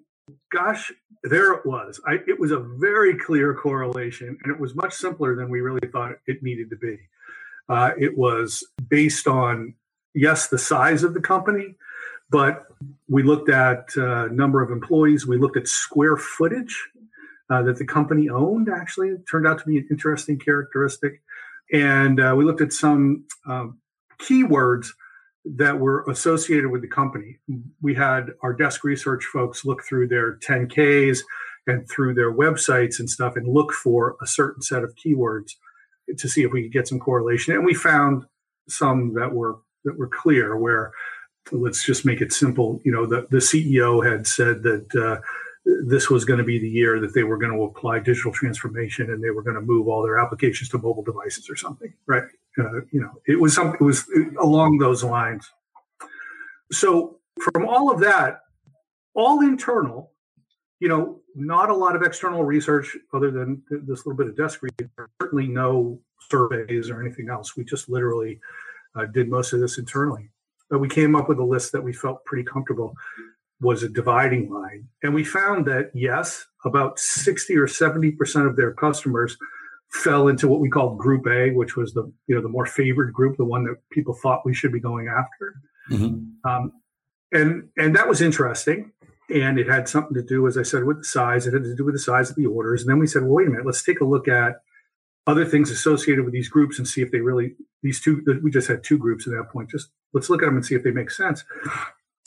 gosh 0.52 0.92
there 1.24 1.54
it 1.54 1.66
was 1.66 2.00
I, 2.08 2.20
it 2.28 2.40
was 2.40 2.52
a 2.52 2.60
very 2.60 3.18
clear 3.18 3.54
correlation 3.56 4.38
and 4.44 4.54
it 4.54 4.60
was 4.60 4.76
much 4.76 4.94
simpler 4.94 5.36
than 5.36 5.50
we 5.50 5.62
really 5.62 5.88
thought 5.92 6.14
it 6.28 6.44
needed 6.44 6.70
to 6.70 6.76
be 6.76 6.98
uh, 7.70 7.92
it 7.98 8.18
was 8.18 8.64
based 8.90 9.28
on 9.28 9.76
yes, 10.14 10.48
the 10.48 10.58
size 10.58 11.04
of 11.04 11.14
the 11.14 11.22
company, 11.22 11.76
but 12.30 12.66
we 13.08 13.24
looked 13.24 13.50
at 13.50 13.96
uh, 13.98 14.28
number 14.28 14.62
of 14.62 14.72
employees. 14.72 15.28
We 15.28 15.38
looked 15.38 15.58
at 15.58 15.68
square 15.68 16.18
footage 16.18 16.90
uh, 17.50 17.62
that 17.64 17.78
the 17.78 17.86
company 17.86 18.30
owned. 18.30 18.70
Actually, 18.70 19.10
it 19.10 19.22
turned 19.30 19.48
out 19.48 19.60
to 19.60 19.66
be 19.66 19.78
an 19.78 19.88
interesting 19.90 20.38
characteristic, 20.40 21.22
and 21.72 22.20
uh, 22.20 22.34
we 22.38 22.46
looked 22.46 22.62
at 22.62 22.74
some 22.74 23.26
um, 23.48 23.80
keywords 24.20 24.88
that 25.46 25.80
were 25.80 26.04
associated 26.10 26.70
with 26.70 26.82
the 26.82 26.88
company. 26.88 27.38
We 27.82 27.96
had 27.96 28.32
our 28.44 28.54
desk 28.54 28.84
research 28.84 29.26
folks 29.26 29.66
look 29.66 29.84
through 29.84 30.10
their 30.10 30.38
10Ks 30.38 31.20
and 31.66 31.90
through 31.90 32.14
their 32.14 32.32
websites 32.32 33.00
and 33.00 33.10
stuff 33.10 33.36
and 33.36 33.48
look 33.48 33.72
for 33.72 34.16
a 34.22 34.28
certain 34.28 34.62
set 34.62 34.84
of 34.84 34.96
keywords 34.96 35.52
to 36.18 36.28
see 36.28 36.44
if 36.44 36.52
we 36.52 36.64
could 36.64 36.74
get 36.74 36.88
some 36.88 37.00
correlation. 37.00 37.54
And 37.54 37.66
we 37.66 37.74
found 37.74 38.26
some 38.68 39.14
that 39.14 39.34
were 39.34 39.58
that 39.86 39.98
were 39.98 40.08
clear 40.08 40.58
where 40.58 40.92
let's 41.52 41.84
just 41.84 42.06
make 42.06 42.22
it 42.22 42.32
simple 42.32 42.80
you 42.84 42.92
know 42.92 43.06
the, 43.06 43.28
the 43.32 43.38
ceo 43.38 44.06
had 44.06 44.28
said 44.28 44.62
that 44.62 44.96
uh, 44.96 45.20
this 45.66 46.10
was 46.10 46.26
going 46.26 46.40
to 46.40 46.44
be 46.44 46.58
the 46.58 46.70
year 46.70 47.00
that 47.00 47.14
they 47.14 47.24
were 47.24 47.38
going 47.38 47.52
to 47.52 47.64
apply 47.64 48.00
digital 48.00 48.32
transformation 48.32 49.12
and 49.12 49.24
they 49.24 49.30
were 49.30 49.44
going 49.44 49.56
to 49.56 49.62
move 49.62 49.88
all 49.88 50.02
their 50.02 50.20
applications 50.20 50.70
to 50.70 50.78
mobile 50.78 51.04
devices 51.04 51.50
or 51.50 51.56
something 51.56 51.94
right 52.08 52.24
uh, 52.60 52.82
you 52.92 53.02
know 53.02 53.12
it 53.28 53.40
was 53.40 53.54
something. 53.54 53.78
it 53.80 53.84
was 53.84 54.06
along 54.42 54.78
those 54.78 55.04
lines 55.04 55.50
so 56.72 57.20
from 57.42 57.68
all 57.68 57.92
of 57.92 58.00
that 58.00 58.42
all 59.14 59.42
internal 59.42 60.12
you 60.80 60.88
know 60.88 61.20
not 61.36 61.70
a 61.70 61.76
lot 61.76 61.96
of 61.96 62.04
external 62.04 62.44
research 62.44 62.98
other 63.14 63.32
than 63.32 63.62
this 63.70 64.06
little 64.06 64.16
bit 64.18 64.28
of 64.28 64.38
desk 64.38 64.62
research. 64.62 65.10
Certainly 65.22 65.48
no 65.48 66.00
surveys 66.30 66.90
or 66.90 67.02
anything 67.02 67.30
else. 67.30 67.56
We 67.56 67.64
just 67.64 67.90
literally 67.90 68.40
uh, 68.96 69.06
did 69.06 69.30
most 69.30 69.54
of 69.54 69.60
this 69.60 69.78
internally. 69.78 70.30
But 70.70 70.80
we 70.80 70.90
came 70.90 71.16
up 71.16 71.30
with 71.30 71.40
a 71.40 71.44
list 71.44 71.72
that 71.72 71.84
we 71.84 71.94
felt 71.94 72.26
pretty 72.26 72.44
comfortable 72.44 72.94
was 73.62 73.84
a 73.84 73.90
dividing 73.90 74.50
line. 74.52 74.88
And 75.04 75.14
we 75.14 75.24
found 75.24 75.66
that, 75.68 75.92
yes, 75.94 76.46
about 76.66 77.00
60 77.00 77.56
or 77.58 77.68
70% 77.68 78.48
of 78.48 78.56
their 78.56 78.72
customers 78.72 79.38
fell 79.92 80.28
into 80.28 80.48
what 80.48 80.60
we 80.60 80.70
called 80.70 80.98
group 80.98 81.28
A, 81.28 81.52
which 81.52 81.76
was 81.76 81.94
the, 81.94 82.12
you 82.28 82.36
know, 82.36 82.42
the 82.42 82.50
more 82.50 82.66
favored 82.66 83.12
group, 83.12 83.38
the 83.38 83.46
one 83.46 83.64
that 83.66 83.78
people 83.92 84.14
thought 84.14 84.46
we 84.46 84.54
should 84.54 84.72
be 84.72 84.80
going 84.80 85.08
after. 85.08 85.56
Mm-hmm. 85.90 86.50
Um, 86.50 86.72
and, 87.32 87.70
and 87.78 87.96
that 87.96 88.08
was 88.08 88.22
interesting. 88.22 88.92
And 89.34 89.60
it 89.60 89.68
had 89.68 89.90
something 89.90 90.14
to 90.14 90.24
do, 90.24 90.48
as 90.48 90.58
I 90.58 90.64
said, 90.64 90.86
with 90.86 91.00
the 91.00 91.04
size. 91.04 91.46
It 91.46 91.54
had 91.54 91.64
to 91.64 91.76
do 91.76 91.86
with 91.86 91.96
the 91.96 92.00
size 92.00 92.30
of 92.30 92.36
the 92.36 92.46
orders. 92.46 92.82
And 92.82 92.90
then 92.90 93.00
we 93.00 93.08
said, 93.08 93.24
well, 93.24 93.34
wait 93.34 93.48
a 93.48 93.52
minute, 93.52 93.66
let's 93.66 93.84
take 93.84 94.02
a 94.02 94.06
look 94.06 94.28
at 94.28 94.62
other 95.28 95.46
things 95.46 95.70
associated 95.70 96.24
with 96.24 96.34
these 96.34 96.50
groups 96.50 96.80
and 96.80 96.88
see 96.88 97.02
if 97.02 97.12
they 97.12 97.20
really, 97.20 97.56
these 97.84 98.02
two, 98.02 98.24
we 98.44 98.50
just 98.50 98.68
had 98.68 98.84
two 98.84 98.98
groups 98.98 99.28
at 99.28 99.34
that 99.34 99.50
point. 99.52 99.70
Just 99.70 99.90
let's 100.14 100.30
look 100.30 100.42
at 100.42 100.46
them 100.46 100.56
and 100.56 100.66
see 100.66 100.76
if 100.76 100.84
they 100.84 100.92
make 100.92 101.12
sense. 101.12 101.44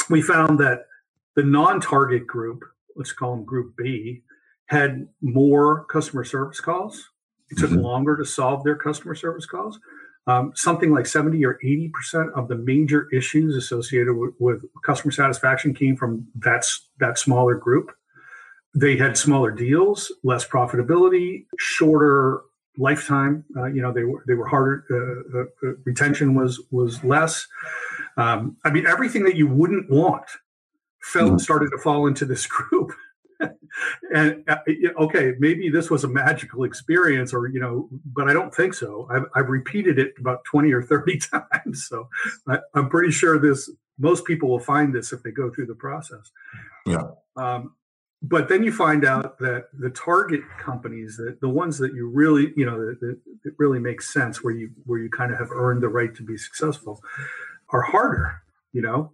We 0.08 0.22
found 0.22 0.60
that 0.60 0.86
the 1.36 1.42
non-target 1.42 2.26
group, 2.26 2.64
let's 2.96 3.12
call 3.12 3.36
them 3.36 3.44
Group 3.44 3.76
B, 3.76 4.22
had 4.66 5.08
more 5.20 5.84
customer 5.84 6.24
service 6.24 6.60
calls. 6.60 7.10
It 7.50 7.58
took 7.58 7.70
mm-hmm. 7.70 7.80
longer 7.80 8.16
to 8.16 8.24
solve 8.24 8.64
their 8.64 8.76
customer 8.76 9.14
service 9.14 9.46
calls. 9.46 9.78
Um, 10.26 10.52
something 10.54 10.92
like 10.92 11.06
70 11.06 11.44
or 11.44 11.58
80% 11.64 12.32
of 12.34 12.46
the 12.48 12.54
major 12.54 13.08
issues 13.12 13.56
associated 13.56 14.14
with, 14.14 14.34
with, 14.38 14.62
customer 14.84 15.10
satisfaction 15.10 15.74
came 15.74 15.96
from 15.96 16.28
that, 16.36 16.64
that 17.00 17.18
smaller 17.18 17.56
group. 17.56 17.90
They 18.74 18.96
had 18.96 19.18
smaller 19.18 19.50
deals, 19.50 20.12
less 20.22 20.46
profitability, 20.46 21.46
shorter 21.58 22.42
lifetime. 22.78 23.44
Uh, 23.56 23.66
you 23.66 23.82
know, 23.82 23.92
they 23.92 24.04
were 24.04 24.24
they 24.26 24.34
were 24.34 24.46
harder. 24.46 24.84
Uh, 24.90 25.38
uh, 25.38 25.70
uh 25.70 25.74
retention 25.84 26.34
was 26.34 26.62
was 26.70 27.02
less. 27.04 27.46
Um, 28.16 28.56
I 28.64 28.70
mean, 28.70 28.86
everything 28.86 29.24
that 29.24 29.36
you 29.36 29.46
wouldn't 29.46 29.90
want 29.90 30.24
fell 31.02 31.28
mm-hmm. 31.28 31.38
started 31.38 31.70
to 31.70 31.78
fall 31.78 32.06
into 32.06 32.24
this 32.24 32.46
group. 32.48 32.92
and 34.14 34.44
uh, 34.48 34.58
okay, 35.00 35.32
maybe 35.38 35.68
this 35.68 35.90
was 35.90 36.04
a 36.04 36.08
magical 36.08 36.62
experience, 36.64 37.34
or 37.34 37.48
you 37.48 37.60
know, 37.60 37.88
but 38.06 38.28
I 38.28 38.32
don't 38.32 38.54
think 38.54 38.74
so. 38.74 39.08
I've, 39.10 39.24
I've 39.34 39.48
repeated 39.48 39.98
it 39.98 40.14
about 40.18 40.44
twenty 40.44 40.72
or 40.72 40.82
thirty 40.82 41.18
times, 41.52 41.86
so 41.88 42.08
I, 42.48 42.58
am 42.76 42.88
pretty 42.88 43.10
sure 43.10 43.38
this. 43.38 43.68
Most 43.98 44.24
people 44.24 44.48
will 44.48 44.60
find 44.60 44.94
this 44.94 45.12
if 45.12 45.22
they 45.22 45.30
go 45.30 45.50
through 45.50 45.66
the 45.66 45.74
process. 45.74 46.30
Yeah. 46.86 47.02
Um, 47.36 47.74
but 48.22 48.48
then 48.48 48.62
you 48.62 48.72
find 48.72 49.04
out 49.04 49.38
that 49.40 49.66
the 49.78 49.90
target 49.90 50.40
companies, 50.58 51.16
that 51.16 51.40
the 51.40 51.48
ones 51.48 51.78
that 51.78 51.92
you 51.92 52.08
really, 52.08 52.52
you 52.56 52.64
know, 52.64 52.78
that, 52.78 53.00
that, 53.00 53.18
that 53.44 53.52
really 53.58 53.80
makes 53.80 54.12
sense, 54.12 54.42
where 54.42 54.54
you 54.54 54.70
where 54.84 55.00
you 55.00 55.10
kind 55.10 55.32
of 55.32 55.38
have 55.38 55.50
earned 55.50 55.82
the 55.82 55.88
right 55.88 56.14
to 56.14 56.22
be 56.22 56.36
successful, 56.36 57.02
are 57.70 57.82
harder 57.82 58.41
you 58.72 58.82
know 58.82 59.12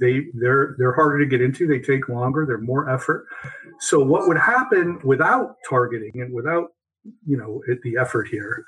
they 0.00 0.26
they're 0.34 0.74
they're 0.78 0.94
harder 0.94 1.18
to 1.18 1.26
get 1.26 1.40
into 1.40 1.66
they 1.66 1.78
take 1.78 2.08
longer 2.08 2.44
they're 2.46 2.58
more 2.58 2.88
effort 2.90 3.26
so 3.78 4.00
what 4.00 4.28
would 4.28 4.38
happen 4.38 4.98
without 5.04 5.56
targeting 5.68 6.12
and 6.14 6.34
without 6.34 6.68
you 7.26 7.36
know 7.36 7.62
the 7.82 7.96
effort 8.00 8.28
here 8.28 8.64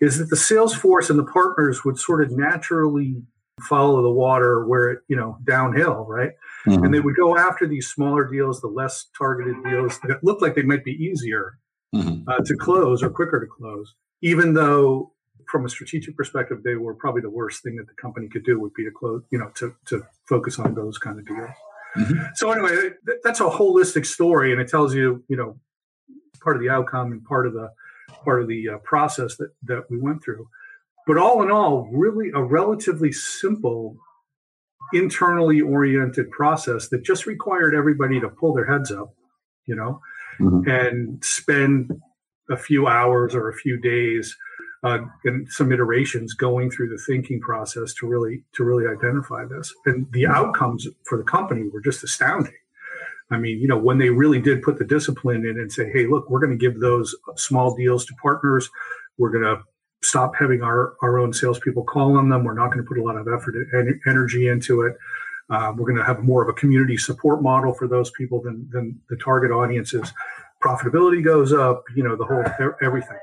is 0.00 0.18
that 0.18 0.30
the 0.30 0.36
sales 0.36 0.74
force 0.74 1.10
and 1.10 1.18
the 1.18 1.24
partners 1.24 1.84
would 1.84 1.98
sort 1.98 2.22
of 2.22 2.30
naturally 2.30 3.22
follow 3.60 4.02
the 4.02 4.10
water 4.10 4.66
where 4.66 4.90
it 4.90 5.00
you 5.08 5.16
know 5.16 5.36
downhill 5.44 6.04
right 6.08 6.32
mm-hmm. 6.66 6.84
and 6.84 6.94
they 6.94 7.00
would 7.00 7.16
go 7.16 7.36
after 7.36 7.66
these 7.66 7.88
smaller 7.88 8.24
deals 8.24 8.60
the 8.60 8.68
less 8.68 9.06
targeted 9.16 9.56
deals 9.64 9.98
that 10.04 10.22
look 10.22 10.40
like 10.40 10.54
they 10.54 10.62
might 10.62 10.84
be 10.84 10.92
easier 10.92 11.58
mm-hmm. 11.94 12.28
uh, 12.28 12.38
to 12.44 12.56
close 12.56 13.02
or 13.02 13.10
quicker 13.10 13.40
to 13.40 13.46
close 13.46 13.94
even 14.22 14.54
though 14.54 15.11
from 15.48 15.64
a 15.64 15.68
strategic 15.68 16.16
perspective, 16.16 16.62
they 16.62 16.74
were 16.74 16.94
probably 16.94 17.22
the 17.22 17.30
worst 17.30 17.62
thing 17.62 17.76
that 17.76 17.86
the 17.86 17.94
company 17.94 18.28
could 18.28 18.44
do 18.44 18.58
would 18.60 18.74
be 18.74 18.84
to 18.84 18.90
close, 18.90 19.22
you 19.30 19.38
know, 19.38 19.50
to, 19.56 19.74
to 19.86 20.02
focus 20.28 20.58
on 20.58 20.74
those 20.74 20.98
kind 20.98 21.18
of 21.18 21.26
deals. 21.26 21.50
Mm-hmm. 21.96 22.22
So 22.34 22.50
anyway, 22.50 22.90
that's 23.22 23.40
a 23.40 23.44
holistic 23.44 24.06
story, 24.06 24.52
and 24.52 24.60
it 24.60 24.68
tells 24.68 24.94
you, 24.94 25.22
you 25.28 25.36
know, 25.36 25.58
part 26.40 26.56
of 26.56 26.62
the 26.62 26.70
outcome 26.70 27.12
and 27.12 27.24
part 27.24 27.46
of 27.46 27.52
the 27.52 27.70
part 28.24 28.42
of 28.42 28.48
the 28.48 28.68
uh, 28.68 28.78
process 28.78 29.36
that 29.36 29.50
that 29.64 29.90
we 29.90 29.98
went 29.98 30.22
through. 30.22 30.48
But 31.06 31.18
all 31.18 31.42
in 31.42 31.50
all, 31.50 31.88
really 31.92 32.30
a 32.34 32.42
relatively 32.42 33.12
simple, 33.12 33.96
internally 34.94 35.60
oriented 35.60 36.30
process 36.30 36.88
that 36.88 37.02
just 37.02 37.26
required 37.26 37.74
everybody 37.74 38.20
to 38.20 38.28
pull 38.28 38.54
their 38.54 38.66
heads 38.66 38.90
up, 38.90 39.14
you 39.66 39.74
know, 39.74 40.00
mm-hmm. 40.40 40.68
and 40.68 41.24
spend 41.24 42.00
a 42.50 42.56
few 42.56 42.86
hours 42.86 43.34
or 43.34 43.48
a 43.48 43.54
few 43.54 43.78
days 43.80 44.36
uh, 44.82 44.98
and 45.24 45.48
some 45.50 45.70
iterations 45.72 46.34
going 46.34 46.70
through 46.70 46.88
the 46.88 47.02
thinking 47.06 47.40
process 47.40 47.94
to 47.94 48.06
really 48.06 48.42
to 48.52 48.64
really 48.64 48.86
identify 48.86 49.44
this. 49.44 49.72
And 49.86 50.10
the 50.12 50.26
outcomes 50.26 50.88
for 51.04 51.16
the 51.16 51.24
company 51.24 51.68
were 51.68 51.80
just 51.80 52.02
astounding. 52.02 52.54
I 53.30 53.38
mean, 53.38 53.60
you 53.60 53.68
know, 53.68 53.78
when 53.78 53.98
they 53.98 54.10
really 54.10 54.40
did 54.40 54.62
put 54.62 54.78
the 54.78 54.84
discipline 54.84 55.46
in 55.46 55.58
and 55.58 55.72
say, 55.72 55.90
"Hey, 55.90 56.06
look, 56.06 56.28
we're 56.28 56.40
going 56.40 56.50
to 56.50 56.56
give 56.56 56.80
those 56.80 57.14
small 57.36 57.74
deals 57.74 58.04
to 58.06 58.14
partners. 58.20 58.68
We're 59.18 59.30
going 59.30 59.44
to 59.44 59.62
stop 60.02 60.34
having 60.36 60.62
our 60.62 60.94
our 61.00 61.18
own 61.18 61.32
salespeople 61.32 61.84
call 61.84 62.18
on 62.18 62.28
them. 62.28 62.44
We're 62.44 62.54
not 62.54 62.72
going 62.72 62.84
to 62.84 62.88
put 62.88 62.98
a 62.98 63.04
lot 63.04 63.16
of 63.16 63.28
effort 63.28 63.54
and 63.72 64.00
energy 64.06 64.48
into 64.48 64.82
it. 64.82 64.96
Uh, 65.48 65.72
we're 65.76 65.86
going 65.86 65.98
to 65.98 66.04
have 66.04 66.24
more 66.24 66.42
of 66.42 66.48
a 66.48 66.52
community 66.54 66.96
support 66.96 67.42
model 67.42 67.72
for 67.72 67.86
those 67.86 68.10
people 68.10 68.42
than 68.42 68.68
than 68.70 69.00
the 69.08 69.16
target 69.16 69.52
audiences. 69.52 70.12
Profitability 70.60 71.24
goes 71.24 71.52
up. 71.52 71.84
You 71.94 72.02
know, 72.02 72.16
the 72.16 72.24
whole 72.24 72.44
everything." 72.82 73.18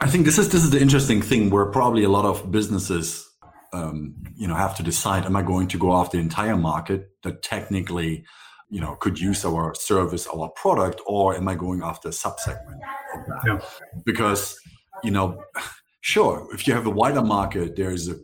I 0.00 0.08
think 0.08 0.26
this 0.26 0.38
is 0.38 0.50
this 0.50 0.62
is 0.62 0.70
the 0.70 0.80
interesting 0.80 1.22
thing 1.22 1.48
where 1.48 1.66
probably 1.66 2.04
a 2.04 2.10
lot 2.10 2.26
of 2.26 2.50
businesses, 2.50 3.26
um, 3.72 4.14
you 4.36 4.46
know, 4.46 4.54
have 4.54 4.76
to 4.76 4.82
decide: 4.82 5.24
Am 5.24 5.36
I 5.36 5.42
going 5.42 5.68
to 5.68 5.78
go 5.78 5.94
after 5.94 6.18
the 6.18 6.22
entire 6.22 6.56
market 6.56 7.08
that 7.22 7.42
technically, 7.42 8.24
you 8.68 8.80
know, 8.80 8.94
could 8.96 9.18
use 9.18 9.42
our 9.44 9.74
service, 9.74 10.26
our 10.26 10.50
product, 10.50 11.00
or 11.06 11.34
am 11.34 11.48
I 11.48 11.54
going 11.54 11.82
after 11.82 12.08
a 12.08 12.12
subsegment 12.12 12.80
of 13.14 13.26
that? 13.26 13.42
Yeah. 13.46 13.60
Because, 14.04 14.58
you 15.02 15.10
know, 15.10 15.42
sure, 16.02 16.46
if 16.52 16.66
you 16.66 16.74
have 16.74 16.86
a 16.86 16.90
wider 16.90 17.22
market, 17.22 17.74
there 17.76 17.90
is 17.90 18.08
a 18.08 18.16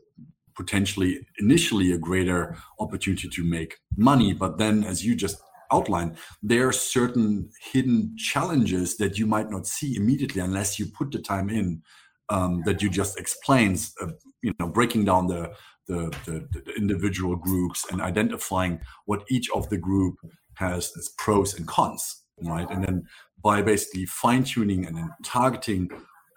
potentially 0.55 1.27
initially 1.39 1.91
a 1.93 1.99
greater 1.99 2.55
opportunity 2.79 3.31
to 3.31 3.43
make 3.43 3.79
money, 3.97 4.35
but 4.35 4.59
then, 4.59 4.85
as 4.85 5.07
you 5.07 5.15
just 5.15 5.41
outline, 5.73 6.17
there 6.43 6.69
are 6.69 6.73
certain 6.73 7.51
hidden 7.73 8.15
challenges 8.17 8.97
that 8.97 9.19
you 9.19 9.27
might 9.27 9.51
not 9.51 9.67
see 9.67 9.97
immediately 9.97 10.41
unless 10.41 10.79
you 10.79 10.87
put 10.87 11.11
the 11.11 11.19
time 11.19 11.51
in 11.51 11.83
um, 12.31 12.63
that 12.65 12.81
you 12.81 12.89
just 12.89 13.19
explains, 13.19 13.93
uh, 14.01 14.09
you 14.43 14.55
know, 14.59 14.69
breaking 14.69 15.05
down 15.05 15.27
the, 15.27 15.53
the, 15.89 16.15
the, 16.25 16.49
the, 16.53 16.73
individual 16.77 17.37
groups 17.37 17.85
and 17.91 18.01
identifying 18.01 18.81
what 19.07 19.25
each 19.29 19.51
of 19.51 19.69
the 19.69 19.77
group 19.77 20.15
has 20.55 20.93
as 20.97 21.11
pros 21.19 21.55
and 21.55 21.67
cons, 21.67 22.23
right? 22.43 22.71
And 22.71 22.85
then 22.85 23.03
by 23.43 23.63
basically 23.63 24.07
fine 24.07 24.45
tuning 24.45 24.87
and 24.87 24.97
then 24.97 25.11
targeting 25.25 25.91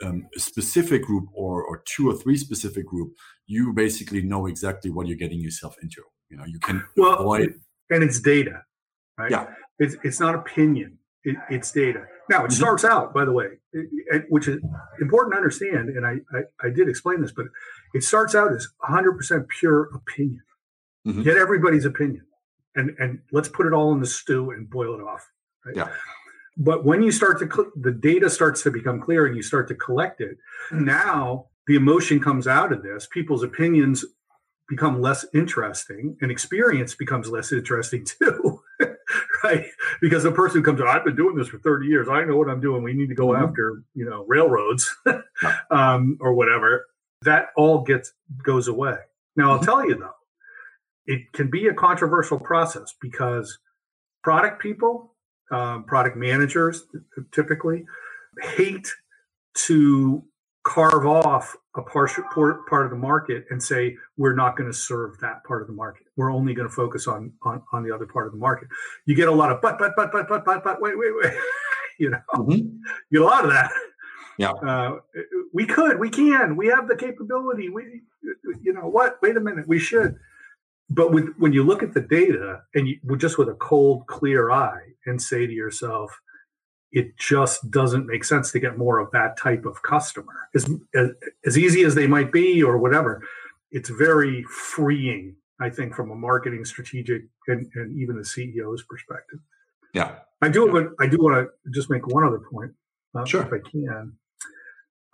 um, 0.03 0.27
a 0.35 0.39
specific 0.39 1.03
group 1.03 1.25
or, 1.33 1.63
or 1.63 1.83
two 1.85 2.09
or 2.09 2.15
three 2.15 2.37
specific 2.37 2.87
group, 2.87 3.13
you 3.45 3.71
basically 3.73 4.23
know 4.23 4.47
exactly 4.47 4.89
what 4.89 5.07
you're 5.07 5.17
getting 5.17 5.39
yourself 5.39 5.75
into. 5.81 6.01
You 6.29 6.37
know, 6.37 6.45
you 6.45 6.59
can 6.59 6.83
well, 6.97 7.19
avoid. 7.19 7.53
And 7.91 8.03
it's 8.03 8.19
data 8.19 8.63
right? 9.17 9.31
Yeah. 9.31 9.47
It's, 9.79 9.95
it's 10.03 10.19
not 10.19 10.35
opinion, 10.35 10.97
it, 11.23 11.35
it's 11.49 11.71
data. 11.71 12.05
Now, 12.29 12.39
it 12.39 12.47
mm-hmm. 12.47 12.51
starts 12.51 12.85
out, 12.85 13.13
by 13.13 13.25
the 13.25 13.31
way, 13.31 13.47
it, 13.73 13.87
it, 14.11 14.25
which 14.29 14.47
is 14.47 14.61
important 15.01 15.33
to 15.33 15.37
understand, 15.37 15.89
and 15.89 16.05
I, 16.05 16.17
I, 16.31 16.67
I, 16.67 16.69
did 16.69 16.87
explain 16.87 17.21
this, 17.21 17.31
but 17.31 17.47
it 17.93 18.03
starts 18.03 18.33
out 18.33 18.53
as 18.53 18.67
100% 18.89 19.47
pure 19.49 19.89
opinion. 19.93 20.41
Mm-hmm. 21.05 21.23
Get 21.23 21.37
everybody's 21.37 21.83
opinion, 21.83 22.25
and, 22.75 22.95
and 22.97 23.19
let's 23.33 23.49
put 23.49 23.65
it 23.65 23.73
all 23.73 23.91
in 23.91 23.99
the 23.99 24.05
stew 24.05 24.51
and 24.51 24.69
boil 24.69 24.95
it 24.95 25.03
off. 25.03 25.29
Right? 25.65 25.75
Yeah. 25.75 25.89
But 26.55 26.85
when 26.85 27.01
you 27.01 27.11
start 27.11 27.39
to, 27.39 27.49
cl- 27.51 27.71
the 27.75 27.91
data 27.91 28.29
starts 28.29 28.63
to 28.63 28.71
become 28.71 29.01
clear 29.01 29.25
and 29.25 29.35
you 29.35 29.41
start 29.41 29.67
to 29.69 29.75
collect 29.75 30.21
it, 30.21 30.37
now 30.71 31.47
the 31.67 31.75
emotion 31.75 32.19
comes 32.19 32.47
out 32.47 32.71
of 32.71 32.83
this. 32.83 33.07
People's 33.11 33.43
opinions 33.43 34.05
become 34.69 35.01
less 35.01 35.25
interesting 35.33 36.15
and 36.21 36.31
experience 36.31 36.95
becomes 36.95 37.27
less 37.29 37.51
interesting 37.51 38.05
too 38.19 38.52
right. 39.43 39.65
Because 40.01 40.23
the 40.23 40.31
person 40.31 40.57
who 40.57 40.63
comes 40.63 40.81
i've 40.81 41.05
been 41.05 41.15
doing 41.15 41.35
this 41.35 41.47
for 41.47 41.59
30 41.59 41.87
years. 41.87 42.07
I 42.09 42.23
know 42.23 42.37
what 42.37 42.49
i'm 42.49 42.61
doing. 42.61 42.83
We 42.83 42.93
need 42.93 43.09
to 43.09 43.15
go 43.15 43.27
mm-hmm. 43.27 43.43
after 43.43 43.83
you 43.93 44.05
know 44.05 44.25
railroads 44.27 44.95
um, 45.71 46.17
or 46.21 46.33
whatever. 46.33 46.87
That 47.21 47.47
all 47.55 47.81
gets 47.81 48.13
goes 48.43 48.67
away. 48.67 48.95
Now 49.35 49.51
i'll 49.51 49.57
mm-hmm. 49.57 49.65
tell 49.65 49.87
you 49.87 49.95
though 49.95 50.15
it 51.05 51.33
can 51.33 51.49
be 51.49 51.67
a 51.67 51.73
controversial 51.73 52.39
process 52.39 52.93
because 53.01 53.59
product 54.23 54.61
people 54.61 55.13
um, 55.51 55.83
product 55.83 56.17
managers 56.17 56.83
typically 57.31 57.85
hate 58.41 58.89
to 59.53 60.23
carve 60.63 61.05
off 61.05 61.55
a 61.75 61.81
partial 61.81 62.23
part 62.33 62.85
of 62.85 62.91
the 62.91 62.97
market 62.97 63.45
and 63.49 63.61
say 63.61 63.95
we're 64.17 64.35
not 64.35 64.55
going 64.55 64.69
to 64.69 64.77
serve 64.77 65.19
that 65.19 65.43
part 65.43 65.61
of 65.61 65.67
the 65.67 65.73
market. 65.73 66.05
We're 66.15 66.31
only 66.31 66.53
going 66.53 66.67
to 66.67 66.73
focus 66.73 67.07
on 67.07 67.33
on 67.43 67.61
on 67.71 67.83
the 67.83 67.93
other 67.93 68.05
part 68.05 68.27
of 68.27 68.33
the 68.33 68.39
market. 68.39 68.67
You 69.05 69.15
get 69.15 69.27
a 69.27 69.31
lot 69.31 69.51
of 69.51 69.61
but 69.61 69.77
but 69.77 69.93
but 69.95 70.11
but 70.11 70.27
but 70.27 70.45
but 70.45 70.63
but 70.63 70.81
wait 70.81 70.97
wait 70.97 71.11
wait. 71.21 71.33
you 71.99 72.09
know, 72.09 72.19
mm-hmm. 72.33 72.51
you 72.51 72.81
get 73.11 73.21
a 73.21 73.25
lot 73.25 73.43
of 73.43 73.51
that. 73.51 73.71
Yeah, 74.37 74.51
uh, 74.51 74.97
we 75.53 75.65
could, 75.65 75.99
we 75.99 76.09
can, 76.09 76.55
we 76.55 76.65
have 76.67 76.87
the 76.87 76.95
capability. 76.95 77.69
We, 77.69 78.01
you 78.63 78.73
know, 78.73 78.87
what? 78.87 79.21
Wait 79.21 79.37
a 79.37 79.39
minute, 79.39 79.67
we 79.67 79.77
should. 79.77 80.17
But 80.89 81.11
with, 81.11 81.29
when 81.37 81.53
you 81.53 81.63
look 81.63 81.83
at 81.83 81.93
the 81.93 82.01
data 82.01 82.61
and 82.73 82.87
you 82.87 82.97
just 83.17 83.37
with 83.37 83.49
a 83.49 83.53
cold, 83.55 84.07
clear 84.07 84.49
eye, 84.49 84.93
and 85.05 85.21
say 85.21 85.45
to 85.45 85.53
yourself, 85.53 86.19
it 86.93 87.17
just 87.17 87.69
doesn't 87.71 88.05
make 88.05 88.23
sense 88.23 88.51
to 88.51 88.59
get 88.59 88.77
more 88.77 88.99
of 88.99 89.09
that 89.11 89.35
type 89.35 89.65
of 89.65 89.81
customer. 89.81 90.47
As, 90.53 90.69
as, 90.93 91.09
as 91.43 91.57
easy 91.57 91.83
as 91.83 91.95
they 91.95 92.05
might 92.05 92.31
be 92.31 92.63
or 92.63 92.77
whatever, 92.77 93.23
it's 93.71 93.89
very 93.89 94.43
freeing, 94.43 95.35
I 95.59 95.71
think, 95.71 95.95
from 95.95 96.11
a 96.11 96.15
marketing 96.15 96.63
strategic 96.65 97.23
and, 97.47 97.69
and 97.73 97.99
even 97.99 98.15
the 98.15 98.21
CEO's 98.21 98.83
perspective. 98.83 99.39
Yeah. 99.93 100.11
I 100.41 100.49
do 100.49 100.71
want 100.71 100.91
I 100.99 101.07
do 101.07 101.17
want 101.17 101.47
to 101.47 101.71
just 101.71 101.89
make 101.89 102.05
one 102.05 102.25
other 102.25 102.41
point, 102.51 102.73
uh, 103.15 103.25
sure. 103.25 103.41
if 103.41 103.53
I 103.53 103.69
can. 103.69 104.13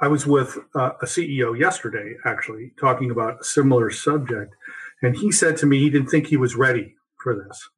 I 0.01 0.07
was 0.07 0.25
with 0.25 0.57
uh, 0.75 0.91
a 1.01 1.05
CEO 1.05 1.57
yesterday, 1.57 2.15
actually, 2.25 2.71
talking 2.79 3.12
about 3.12 3.41
a 3.41 3.43
similar 3.43 3.91
subject, 3.91 4.55
and 5.01 5.15
he 5.15 5.31
said 5.31 5.55
to 5.57 5.65
me 5.65 5.79
he 5.79 5.89
didn't 5.89 6.09
think 6.09 6.27
he 6.27 6.38
was 6.38 6.55
ready 6.55 6.95
for 7.21 7.36
this. 7.36 7.69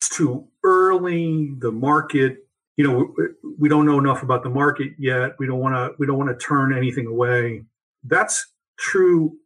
It's 0.00 0.08
too 0.08 0.48
early. 0.64 1.54
The 1.58 1.72
market 1.72 2.47
you 2.78 2.86
know 2.86 3.12
we 3.58 3.68
don't 3.68 3.84
know 3.84 3.98
enough 3.98 4.22
about 4.22 4.44
the 4.44 4.48
market 4.48 4.92
yet. 4.98 5.32
We 5.38 5.46
don't 5.46 5.58
want 5.58 5.74
to 5.74 5.94
we 5.98 6.06
don't 6.06 6.16
want 6.16 6.30
to 6.30 6.46
turn 6.46 6.74
anything 6.74 7.06
away. 7.06 7.64
That's 8.04 8.52
true 8.78 9.36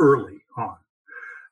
early 0.00 0.40
on. 0.56 0.76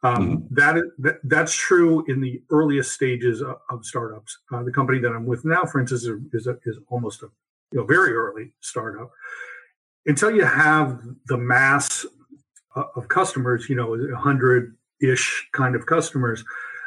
Um, 0.03 0.17
mm-hmm. 0.17 0.55
that, 0.55 0.83
that 0.99 1.17
that's 1.25 1.55
true 1.55 2.05
in 2.09 2.21
the 2.21 2.43
earliest 2.51 2.93
stages 2.93 3.43
of, 3.43 3.57
of 3.71 3.85
startups. 3.85 4.39
Uh, 4.53 4.63
the 4.63 4.73
company 4.73 4.99
that 4.99 5.13
i'm 5.13 5.27
with 5.27 5.45
now 5.45 5.65
for 5.65 5.81
instance 5.81 6.05
is, 6.05 6.19
is, 6.33 6.47
a, 6.47 6.59
is 6.65 6.79
almost 6.89 7.23
a 7.23 7.27
you 7.71 7.81
know 7.81 7.85
very 7.85 8.15
early 8.15 8.53
startup. 8.61 9.11
Until 10.07 10.31
you 10.31 10.45
have 10.45 11.03
the 11.27 11.37
mass 11.37 12.07
uh, 12.75 12.85
of 12.95 13.09
customers 13.09 13.69
you 13.69 13.77
know 13.77 13.91
100 13.91 14.75
ish 15.03 15.49
kind 15.53 15.75
of 15.75 15.85
customers 15.85 16.45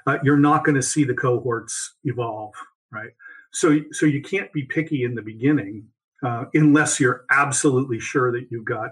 uh, 0.08 0.18
you're 0.24 0.38
not 0.38 0.64
going 0.64 0.76
to 0.76 0.82
see 0.82 1.04
the 1.04 1.14
cohorts 1.14 1.94
evolve 2.04 2.54
right 2.92 3.12
so, 3.52 3.80
so 3.92 4.06
you 4.06 4.22
can't 4.22 4.52
be 4.54 4.64
picky 4.64 5.04
in 5.04 5.16
the 5.16 5.22
beginning 5.22 5.88
uh, 6.24 6.46
unless 6.54 7.00
you're 7.00 7.26
absolutely 7.32 8.00
sure 8.00 8.32
that 8.32 8.48
you've 8.50 8.66
got 8.66 8.92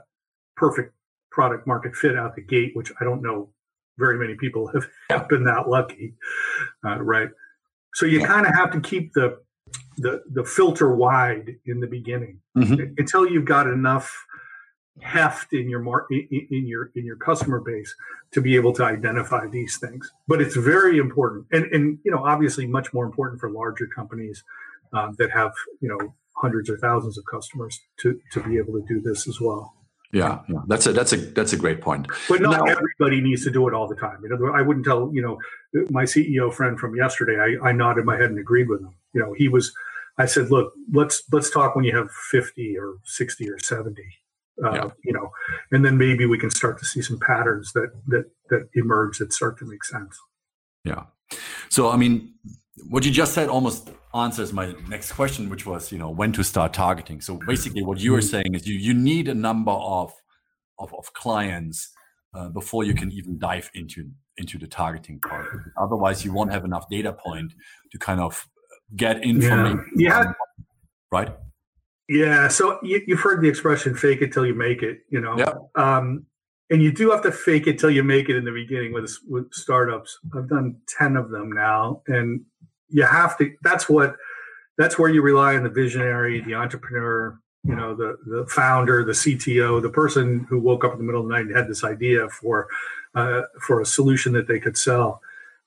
perfect 0.55 0.93
product 1.31 1.67
market 1.67 1.95
fit 1.95 2.17
out 2.17 2.35
the 2.35 2.41
gate, 2.41 2.71
which 2.75 2.91
I 2.99 3.03
don't 3.03 3.21
know 3.21 3.49
very 3.97 4.17
many 4.17 4.35
people 4.35 4.67
have, 4.67 4.87
have 5.09 5.27
been 5.29 5.43
that 5.45 5.69
lucky, 5.69 6.15
uh, 6.85 7.01
right? 7.01 7.29
So 7.93 8.05
you 8.05 8.21
yeah. 8.21 8.27
kind 8.27 8.45
of 8.45 8.53
have 8.53 8.71
to 8.71 8.79
keep 8.79 9.13
the, 9.13 9.39
the 9.97 10.23
the 10.31 10.43
filter 10.45 10.95
wide 10.95 11.55
in 11.65 11.79
the 11.79 11.87
beginning 11.87 12.39
mm-hmm. 12.57 12.93
until 12.97 13.27
you've 13.27 13.45
got 13.45 13.67
enough 13.67 14.25
heft 15.01 15.53
in 15.53 15.69
your 15.69 15.79
mar- 15.79 16.07
in, 16.09 16.47
in 16.51 16.67
your 16.67 16.91
in 16.95 17.05
your 17.05 17.15
customer 17.15 17.59
base 17.59 17.93
to 18.31 18.41
be 18.41 18.55
able 18.55 18.73
to 18.73 18.83
identify 18.83 19.47
these 19.47 19.77
things. 19.77 20.11
But 20.27 20.41
it's 20.41 20.55
very 20.55 20.97
important, 20.97 21.47
and 21.51 21.65
and 21.65 21.99
you 22.03 22.11
know 22.11 22.25
obviously 22.25 22.67
much 22.67 22.93
more 22.93 23.05
important 23.05 23.39
for 23.39 23.49
larger 23.49 23.87
companies 23.87 24.43
uh, 24.93 25.11
that 25.17 25.31
have 25.31 25.53
you 25.81 25.89
know 25.89 26.13
hundreds 26.35 26.69
or 26.69 26.77
thousands 26.77 27.17
of 27.17 27.25
customers 27.25 27.79
to 28.01 28.19
to 28.31 28.41
be 28.41 28.57
able 28.57 28.73
to 28.73 28.85
do 28.87 29.01
this 29.01 29.27
as 29.27 29.39
well. 29.39 29.73
Yeah, 30.11 30.39
yeah, 30.47 30.59
that's 30.67 30.87
a 30.87 30.93
that's 30.93 31.13
a 31.13 31.17
that's 31.17 31.53
a 31.53 31.57
great 31.57 31.81
point. 31.81 32.07
But 32.29 32.41
not 32.41 32.65
now, 32.65 32.71
everybody 32.71 33.21
needs 33.21 33.43
to 33.43 33.51
do 33.51 33.67
it 33.67 33.73
all 33.73 33.87
the 33.87 33.95
time. 33.95 34.19
You 34.23 34.29
know, 34.29 34.53
I 34.53 34.61
wouldn't 34.61 34.85
tell 34.85 35.11
you 35.13 35.21
know 35.21 35.39
my 35.89 36.03
CEO 36.03 36.53
friend 36.53 36.79
from 36.79 36.95
yesterday. 36.95 37.37
I, 37.39 37.69
I 37.69 37.71
nodded 37.71 38.05
my 38.05 38.15
head 38.15 38.29
and 38.29 38.39
agreed 38.39 38.69
with 38.69 38.81
him. 38.81 38.93
You 39.13 39.21
know, 39.21 39.33
he 39.33 39.49
was. 39.49 39.73
I 40.19 40.25
said, 40.25 40.49
look, 40.49 40.73
let's 40.91 41.21
let's 41.31 41.51
talk 41.51 41.75
when 41.75 41.85
you 41.85 41.95
have 41.95 42.09
fifty 42.31 42.75
or 42.77 42.95
sixty 43.03 43.49
or 43.49 43.59
seventy 43.59 44.07
uh, 44.63 44.73
yeah. 44.73 44.89
you 45.03 45.13
know, 45.13 45.29
and 45.71 45.83
then 45.85 45.97
maybe 45.97 46.25
we 46.25 46.37
can 46.37 46.49
start 46.49 46.79
to 46.79 46.85
see 46.85 47.01
some 47.01 47.19
patterns 47.19 47.71
that 47.73 47.89
that 48.07 48.25
that 48.49 48.69
emerge 48.73 49.17
that 49.19 49.33
start 49.33 49.57
to 49.59 49.65
make 49.65 49.83
sense. 49.83 50.17
Yeah. 50.83 51.03
So 51.69 51.89
I 51.89 51.97
mean, 51.97 52.33
what 52.89 53.05
you 53.05 53.11
just 53.11 53.33
said 53.33 53.49
almost 53.49 53.89
answers 54.13 54.53
my 54.53 54.73
next 54.87 55.11
question, 55.11 55.49
which 55.49 55.65
was, 55.65 55.91
you 55.91 55.97
know, 55.97 56.09
when 56.09 56.31
to 56.33 56.43
start 56.43 56.73
targeting. 56.73 57.21
So 57.21 57.39
basically, 57.47 57.83
what 57.83 57.99
you 57.99 58.15
are 58.15 58.19
mm-hmm. 58.19 58.27
saying 58.27 58.55
is 58.55 58.67
you 58.67 58.75
you 58.75 58.93
need 58.93 59.27
a 59.27 59.33
number 59.33 59.71
of 59.71 60.13
of, 60.79 60.93
of 60.93 61.13
clients 61.13 61.89
uh, 62.33 62.49
before 62.49 62.83
you 62.83 62.93
can 62.93 63.11
even 63.11 63.37
dive 63.37 63.69
into 63.73 64.09
into 64.37 64.57
the 64.57 64.67
targeting 64.67 65.19
part. 65.19 65.47
Otherwise, 65.77 66.23
you 66.23 66.31
won't 66.31 66.51
have 66.51 66.65
enough 66.65 66.85
data 66.89 67.13
point 67.13 67.53
to 67.91 67.97
kind 67.97 68.21
of 68.21 68.47
get 68.95 69.23
information. 69.23 69.85
Yeah. 69.95 70.23
yeah. 70.23 70.33
Right. 71.11 71.29
Yeah. 72.09 72.47
So 72.47 72.79
you, 72.83 73.03
have 73.09 73.19
heard 73.19 73.41
the 73.41 73.49
expression 73.49 73.95
"fake 73.95 74.21
it 74.21 74.31
till 74.31 74.45
you 74.45 74.55
make 74.55 74.83
it." 74.83 74.99
You 75.09 75.21
know. 75.21 75.37
Yeah. 75.37 75.53
Um, 75.75 76.25
and 76.69 76.81
you 76.81 76.91
do 76.91 77.11
have 77.11 77.21
to 77.23 77.31
fake 77.31 77.65
it 77.65 77.79
till 77.79 77.89
you 77.89 78.03
make 78.03 78.27
it 78.27 78.35
in 78.35 78.43
the 78.43 78.51
beginning 78.51 78.93
with 78.93 79.11
with 79.27 79.53
startups. 79.53 80.19
I've 80.35 80.49
done 80.49 80.77
ten 80.87 81.15
of 81.15 81.29
them 81.29 81.51
now, 81.51 82.01
and 82.07 82.41
you 82.89 83.03
have 83.03 83.37
to. 83.39 83.53
That's 83.63 83.89
what. 83.89 84.15
That's 84.77 84.99
where 84.99 85.09
you 85.09 85.23
rely 85.23 85.55
on 85.55 85.63
the 85.63 85.71
visionary, 85.71 86.39
the 86.39 86.53
entrepreneur, 86.53 87.39
you 87.67 87.75
know, 87.75 87.93
the 87.93 88.17
the 88.25 88.45
founder, 88.47 89.03
the 89.03 89.11
CTO, 89.11 89.81
the 89.81 89.89
person 89.89 90.45
who 90.49 90.59
woke 90.59 90.85
up 90.85 90.93
in 90.93 90.99
the 90.99 91.03
middle 91.03 91.21
of 91.21 91.27
the 91.27 91.33
night 91.33 91.47
and 91.47 91.55
had 91.55 91.67
this 91.67 91.83
idea 91.83 92.29
for 92.29 92.67
uh, 93.13 93.41
for 93.61 93.81
a 93.81 93.85
solution 93.85 94.31
that 94.33 94.47
they 94.47 94.59
could 94.59 94.77
sell, 94.77 95.21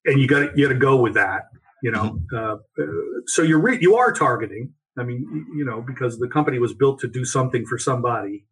and 0.05 0.19
you 0.19 0.27
got 0.27 0.57
you 0.57 0.65
got 0.67 0.73
to 0.73 0.79
go 0.79 0.95
with 0.95 1.13
that. 1.13 1.49
You 1.83 1.91
know, 1.91 2.19
mm-hmm. 2.33 2.35
uh, 2.35 3.21
so 3.27 3.43
you're 3.43 3.59
re- 3.59 3.77
you 3.79 3.95
are 3.97 4.11
targeting 4.11 4.73
I 4.97 5.03
mean, 5.03 5.47
you 5.55 5.65
know, 5.65 5.81
because 5.81 6.19
the 6.19 6.27
company 6.27 6.59
was 6.59 6.73
built 6.73 6.99
to 6.99 7.07
do 7.07 7.23
something 7.23 7.65
for 7.65 7.77
somebody, 7.77 8.45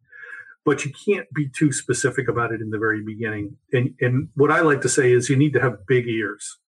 but 0.64 0.84
you 0.84 0.92
can't 1.06 1.30
be 1.34 1.48
too 1.48 1.72
specific 1.72 2.28
about 2.28 2.52
it 2.52 2.60
in 2.60 2.70
the 2.70 2.78
very 2.78 3.02
beginning. 3.02 3.56
And, 3.72 3.94
and 4.00 4.28
what 4.34 4.50
I 4.50 4.60
like 4.60 4.80
to 4.82 4.88
say 4.88 5.12
is 5.12 5.28
you 5.28 5.36
need 5.36 5.52
to 5.54 5.60
have 5.60 5.86
big 5.86 6.06
ears, 6.06 6.58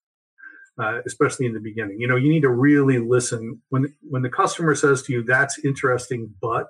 uh, 0.79 1.01
especially 1.07 1.47
in 1.47 1.55
the 1.55 1.61
beginning. 1.61 2.01
You 2.01 2.07
know, 2.07 2.17
you 2.17 2.31
need 2.31 2.43
to 2.43 2.51
really 2.51 2.99
listen 2.99 3.61
when 3.71 3.95
when 4.03 4.23
the 4.23 4.31
customer 4.31 4.75
says 4.75 5.03
to 5.03 5.13
you, 5.13 5.23
"That's 5.23 5.59
interesting," 5.65 6.35
but, 6.41 6.69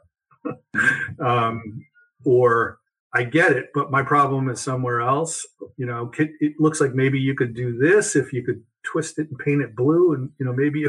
um, 1.21 1.85
or 2.25 2.79
I 3.15 3.25
get 3.25 3.53
it, 3.53 3.71
but 3.75 3.91
my 3.91 4.03
problem 4.03 4.49
is 4.49 4.61
somewhere 4.61 5.01
else. 5.01 5.47
You 5.77 5.87
know, 5.87 6.11
it 6.19 6.55
looks 6.59 6.81
like 6.81 6.95
maybe 6.95 7.19
you 7.19 7.35
could 7.35 7.55
do 7.55 7.79
this 7.79 8.17
if 8.17 8.33
you 8.33 8.43
could 8.43 8.63
twist 8.85 9.19
it 9.19 9.29
and 9.29 9.39
paint 9.39 9.63
it 9.63 9.77
blue, 9.77 10.15
and 10.15 10.31
you 10.39 10.47
know 10.47 10.53
maybe 10.53 10.87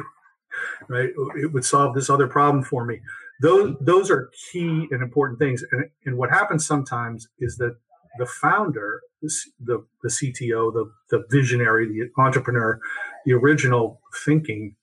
right? 0.88 1.10
It 1.36 1.52
would 1.52 1.66
solve 1.66 1.96
this 1.96 2.10
other 2.10 2.28
problem 2.28 2.64
for 2.64 2.86
me. 2.86 3.00
Those 3.42 3.76
those 3.82 4.10
are 4.12 4.32
key 4.52 4.88
and 4.92 5.02
important 5.02 5.40
things. 5.40 5.64
And, 5.72 5.90
and 6.06 6.18
what 6.18 6.30
happens 6.30 6.66
sometimes 6.66 7.28
is 7.40 7.58
that 7.58 7.76
the 8.18 8.26
founder, 8.26 9.02
the 9.22 9.86
the 10.02 10.10
CTO, 10.10 10.74
the 10.74 10.92
the 11.10 11.26
visionary, 11.30 11.88
the 11.88 12.22
entrepreneur, 12.22 12.80
the 13.26 13.34
original 13.34 14.02
thinking 14.26 14.76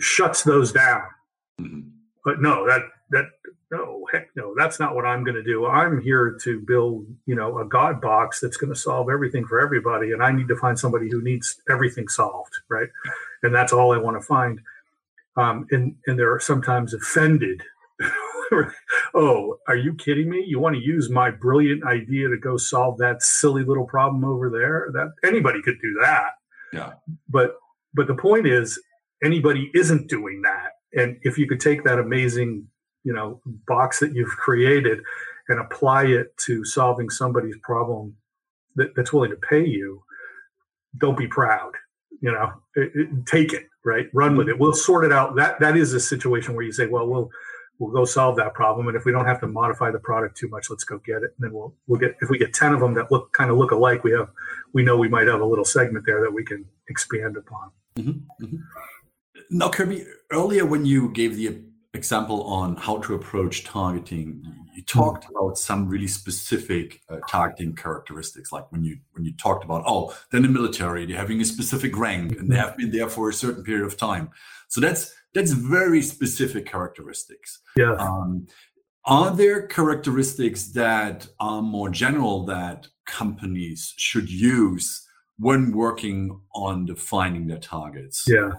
shuts 0.00 0.42
those 0.42 0.72
down. 0.72 1.02
Mm-hmm. 1.60 1.88
But 2.24 2.40
no, 2.40 2.66
that 2.66 2.82
that 3.10 3.26
no, 3.72 4.06
heck 4.12 4.28
no, 4.36 4.54
that's 4.56 4.78
not 4.78 4.94
what 4.94 5.06
I'm 5.06 5.24
going 5.24 5.34
to 5.34 5.42
do. 5.42 5.66
I'm 5.66 6.00
here 6.00 6.36
to 6.42 6.60
build, 6.60 7.06
you 7.24 7.34
know, 7.34 7.58
a 7.58 7.64
God 7.64 8.02
box 8.02 8.38
that's 8.38 8.58
going 8.58 8.72
to 8.72 8.78
solve 8.78 9.08
everything 9.08 9.46
for 9.46 9.60
everybody, 9.60 10.12
and 10.12 10.22
I 10.22 10.30
need 10.30 10.48
to 10.48 10.56
find 10.56 10.78
somebody 10.78 11.08
who 11.10 11.22
needs 11.22 11.60
everything 11.70 12.06
solved, 12.08 12.52
right? 12.68 12.88
And 13.42 13.54
that's 13.54 13.72
all 13.72 13.92
I 13.92 13.98
want 13.98 14.20
to 14.20 14.26
find 14.26 14.60
um, 15.36 15.66
and 15.70 15.96
and 16.06 16.18
they're 16.18 16.40
sometimes 16.40 16.94
offended. 16.94 17.62
oh, 19.14 19.56
are 19.68 19.76
you 19.76 19.94
kidding 19.94 20.28
me? 20.28 20.44
You 20.46 20.58
want 20.58 20.76
to 20.76 20.82
use 20.82 21.08
my 21.08 21.30
brilliant 21.30 21.84
idea 21.84 22.28
to 22.28 22.36
go 22.36 22.56
solve 22.56 22.98
that 22.98 23.22
silly 23.22 23.64
little 23.64 23.86
problem 23.86 24.24
over 24.24 24.50
there? 24.50 24.90
That 24.92 25.12
anybody 25.26 25.62
could 25.62 25.78
do 25.80 25.98
that. 26.02 26.32
Yeah. 26.72 26.92
But 27.28 27.56
but 27.94 28.06
the 28.06 28.14
point 28.14 28.46
is, 28.46 28.80
anybody 29.22 29.70
isn't 29.74 30.08
doing 30.08 30.42
that. 30.42 30.72
And 30.94 31.18
if 31.22 31.38
you 31.38 31.46
could 31.46 31.60
take 31.60 31.84
that 31.84 31.98
amazing, 31.98 32.66
you 33.04 33.12
know, 33.12 33.40
box 33.66 34.00
that 34.00 34.14
you've 34.14 34.36
created 34.36 35.00
and 35.48 35.60
apply 35.60 36.04
it 36.04 36.36
to 36.46 36.64
solving 36.64 37.10
somebody's 37.10 37.56
problem 37.62 38.16
that, 38.76 38.94
that's 38.94 39.12
willing 39.12 39.30
to 39.30 39.36
pay 39.36 39.64
you, 39.64 40.02
don't 40.98 41.16
be 41.16 41.26
proud. 41.26 41.72
You 42.20 42.32
know, 42.32 42.52
it, 42.76 42.92
it, 42.94 43.26
take 43.26 43.52
it 43.52 43.66
right? 43.84 44.06
Run 44.12 44.36
with 44.36 44.48
it. 44.48 44.58
We'll 44.58 44.72
sort 44.72 45.04
it 45.04 45.12
out. 45.12 45.36
That 45.36 45.60
that 45.60 45.76
is 45.76 45.92
a 45.92 46.00
situation 46.00 46.54
where 46.54 46.64
you 46.64 46.72
say, 46.72 46.86
well, 46.86 47.06
we'll 47.06 47.30
we'll 47.78 47.90
go 47.90 48.04
solve 48.04 48.36
that 48.36 48.54
problem, 48.54 48.88
and 48.88 48.96
if 48.96 49.04
we 49.04 49.12
don't 49.12 49.26
have 49.26 49.40
to 49.40 49.46
modify 49.46 49.90
the 49.90 49.98
product 49.98 50.36
too 50.36 50.48
much, 50.48 50.70
let's 50.70 50.84
go 50.84 50.98
get 50.98 51.22
it. 51.22 51.34
And 51.36 51.40
then 51.40 51.52
we'll 51.52 51.74
we'll 51.86 52.00
get 52.00 52.16
if 52.20 52.30
we 52.30 52.38
get 52.38 52.54
ten 52.54 52.72
of 52.72 52.80
them 52.80 52.94
that 52.94 53.10
look 53.10 53.32
kind 53.32 53.50
of 53.50 53.56
look 53.56 53.70
alike, 53.72 54.04
we 54.04 54.12
have 54.12 54.30
we 54.72 54.82
know 54.82 54.96
we 54.96 55.08
might 55.08 55.26
have 55.26 55.40
a 55.40 55.46
little 55.46 55.64
segment 55.64 56.06
there 56.06 56.20
that 56.20 56.32
we 56.32 56.44
can 56.44 56.64
expand 56.88 57.36
upon. 57.36 57.70
Mm-hmm. 57.96 58.44
Mm-hmm. 58.44 58.56
Now, 59.50 59.68
Kirby, 59.68 60.06
earlier 60.30 60.64
when 60.64 60.86
you 60.86 61.10
gave 61.10 61.36
the 61.36 61.62
example 61.94 62.42
on 62.44 62.76
how 62.76 62.98
to 62.98 63.14
approach 63.14 63.64
targeting, 63.64 64.42
you 64.74 64.82
talked 64.82 65.26
about 65.30 65.58
some 65.58 65.88
really 65.88 66.06
specific 66.06 67.00
uh, 67.10 67.18
targeting 67.28 67.74
characteristics, 67.74 68.50
like 68.50 68.70
when 68.72 68.82
you 68.82 68.96
when 69.12 69.24
you 69.24 69.32
talked 69.36 69.64
about 69.64 69.84
oh, 69.86 70.14
then 70.30 70.42
the 70.42 70.48
military, 70.48 71.04
they're 71.04 71.18
having 71.18 71.40
a 71.40 71.44
specific 71.44 71.96
rank 71.96 72.32
and 72.38 72.50
they 72.50 72.56
have 72.56 72.76
been 72.76 72.90
there 72.90 73.08
for 73.08 73.28
a 73.28 73.34
certain 73.34 73.62
period 73.62 73.84
of 73.84 73.96
time. 73.96 74.30
So 74.68 74.80
that's 74.80 75.12
that's 75.34 75.52
very 75.52 76.02
specific 76.02 76.66
characteristics. 76.66 77.60
Yeah. 77.76 77.94
Um, 77.94 78.46
are 79.04 79.34
there 79.34 79.66
characteristics 79.66 80.68
that 80.72 81.26
are 81.40 81.60
more 81.60 81.90
general 81.90 82.46
that 82.46 82.86
companies 83.04 83.94
should 83.96 84.30
use 84.30 85.06
when 85.38 85.72
working 85.72 86.40
on 86.54 86.86
defining 86.86 87.48
their 87.48 87.58
targets? 87.58 88.24
Yeah, 88.28 88.52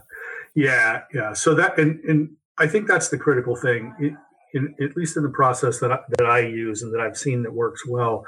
yeah, 0.53 1.03
yeah. 1.13 1.33
So 1.33 1.55
that 1.55 1.79
and 1.79 2.03
and 2.03 2.35
I 2.59 2.67
think 2.67 2.87
that's 2.87 3.09
the 3.09 3.17
critical 3.17 3.55
thing. 3.55 3.93
In, 3.99 4.17
in, 4.53 4.75
at 4.83 4.95
least 4.95 5.17
in 5.17 5.23
the 5.23 5.29
process 5.29 5.79
that 5.79 5.91
I, 5.91 5.99
that 6.17 6.27
I 6.27 6.39
use 6.39 6.83
and 6.83 6.93
that 6.93 7.01
I've 7.01 7.17
seen 7.17 7.43
that 7.43 7.53
works 7.53 7.85
well, 7.87 8.25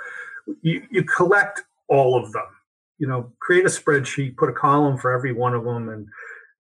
you, 0.62 0.82
you 0.90 1.04
collect 1.04 1.62
all 1.88 2.22
of 2.22 2.32
them. 2.32 2.48
You 2.98 3.08
know, 3.08 3.32
create 3.40 3.66
a 3.66 3.70
spreadsheet, 3.70 4.38
put 4.38 4.50
a 4.50 4.54
column 4.54 4.98
for 4.98 5.12
every 5.12 5.34
one 5.34 5.54
of 5.54 5.66
them, 5.66 5.90
and 5.90 6.08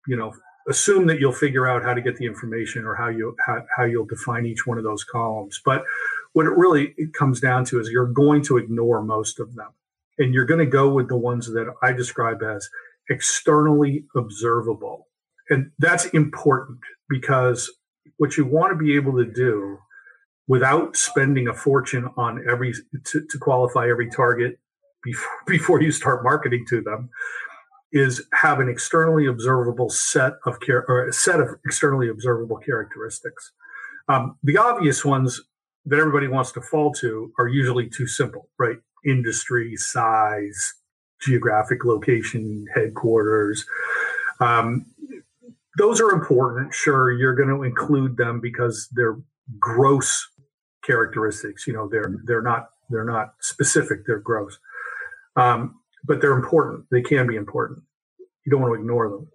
you 0.06 0.17
know, 0.17 0.34
assume 0.67 1.06
that 1.08 1.19
you'll 1.19 1.32
figure 1.32 1.67
out 1.67 1.84
how 1.84 1.93
to 1.93 2.01
get 2.01 2.17
the 2.17 2.25
information 2.25 2.86
or 2.86 2.95
how 2.95 3.08
you 3.08 3.36
how, 3.45 3.63
how 3.75 3.84
you'll 3.84 4.06
define 4.06 4.45
each 4.45 4.65
one 4.65 4.78
of 4.78 4.84
those 4.84 5.04
columns 5.04 5.62
but 5.63 5.84
what 6.34 6.45
it 6.45 6.58
really 6.58 6.93
it 6.97 7.13
comes 7.13 7.39
down 7.39 7.63
to 7.65 7.80
is 7.80 7.89
you're 7.89 8.08
going 8.08 8.41
to 8.41 8.58
ignore 8.58 9.01
most 9.01 9.39
of 9.39 9.56
them 9.56 9.69
and 10.17 10.34
you're 10.34 10.45
going 10.45 10.60
to 10.60 10.65
go 10.65 10.89
with 10.89 11.08
the 11.08 11.17
ones 11.17 11.47
that 11.47 11.71
i 11.84 11.91
describe 11.91 12.41
as 12.41 12.69
externally 13.10 14.06
observable 14.15 15.08
and 15.50 15.72
that's 15.80 16.06
important 16.08 16.80
because 17.10 17.72
what 18.18 18.38
you 18.38 18.46
want 18.46 18.72
to 18.72 18.78
be 18.78 18.96
able 18.96 19.14
to 19.18 19.26
do 19.26 19.78
without 20.48 20.96
spending 20.96 21.48
a 21.48 21.54
fortune 21.54 22.10
on 22.18 22.44
every 22.50 22.74
to, 23.06 23.26
to 23.30 23.38
qualify 23.40 23.90
every 23.90 24.10
target 24.10 24.60
before, 25.04 25.32
before 25.48 25.82
you 25.82 25.92
start 25.92 26.24
marketing 26.24 26.66
to 26.70 26.82
them 26.82 27.10
is 27.92 28.26
have 28.34 28.60
an 28.60 28.68
externally 28.68 29.26
observable 29.26 29.90
set 29.90 30.34
of 30.46 30.60
care 30.60 30.86
or 30.90 31.08
a 31.08 31.14
set 31.14 31.40
of 31.40 31.50
externally 31.66 32.10
observable 32.10 32.58
characteristics. 32.58 33.52
Um, 34.10 34.38
the 34.44 34.58
obvious 34.58 35.06
ones 35.06 35.42
that 35.86 36.00
everybody 36.00 36.28
wants 36.28 36.52
to 36.54 36.62
fall 36.62 36.92
to 36.94 37.32
are 37.40 37.48
usually 37.48 37.88
too 37.88 38.08
simple, 38.08 38.50
right? 38.60 38.78
Industry, 39.06 39.76
size, 39.78 40.74
geographic 41.22 41.86
location, 41.86 42.66
headquarters. 42.74 43.66
Um, 44.40 44.88
those 45.78 46.02
are 46.02 46.12
important. 46.12 46.74
Sure, 46.74 47.12
you're 47.12 47.36
going 47.36 47.50
to 47.50 47.64
include 47.64 48.18
them 48.18 48.40
because 48.42 48.88
they're 48.94 49.18
gross 49.60 50.28
characteristics. 50.84 51.68
You 51.68 51.74
know, 51.74 51.88
they're 51.90 52.16
they're 52.26 52.42
not 52.42 52.70
they're 52.90 53.06
not 53.06 53.34
specific. 53.42 54.06
They're 54.06 54.20
gross. 54.20 54.60
Um, 55.36 55.80
but 56.04 56.22
they're 56.22 56.34
important. 56.34 56.86
They 56.92 57.02
can 57.02 57.28
be 57.28 57.36
important. 57.36 57.84
You 58.46 58.52
don't 58.52 58.62
want 58.62 58.76
to 58.76 58.80
ignore 58.80 59.10
them. 59.10 59.28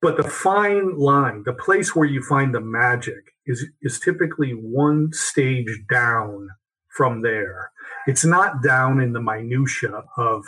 But 0.00 0.16
the 0.16 0.22
fine 0.22 0.96
line, 0.96 1.42
the 1.44 1.52
place 1.52 1.94
where 1.94 2.06
you 2.06 2.22
find 2.22 2.54
the 2.54 2.60
magic 2.60 3.32
is, 3.46 3.66
is 3.82 3.98
typically 3.98 4.52
one 4.52 5.12
stage 5.12 5.82
down 5.90 6.50
from 6.88 7.22
there. 7.22 7.72
It's 8.06 8.24
not 8.24 8.62
down 8.62 9.00
in 9.00 9.12
the 9.12 9.20
minutia 9.20 10.04
of 10.16 10.44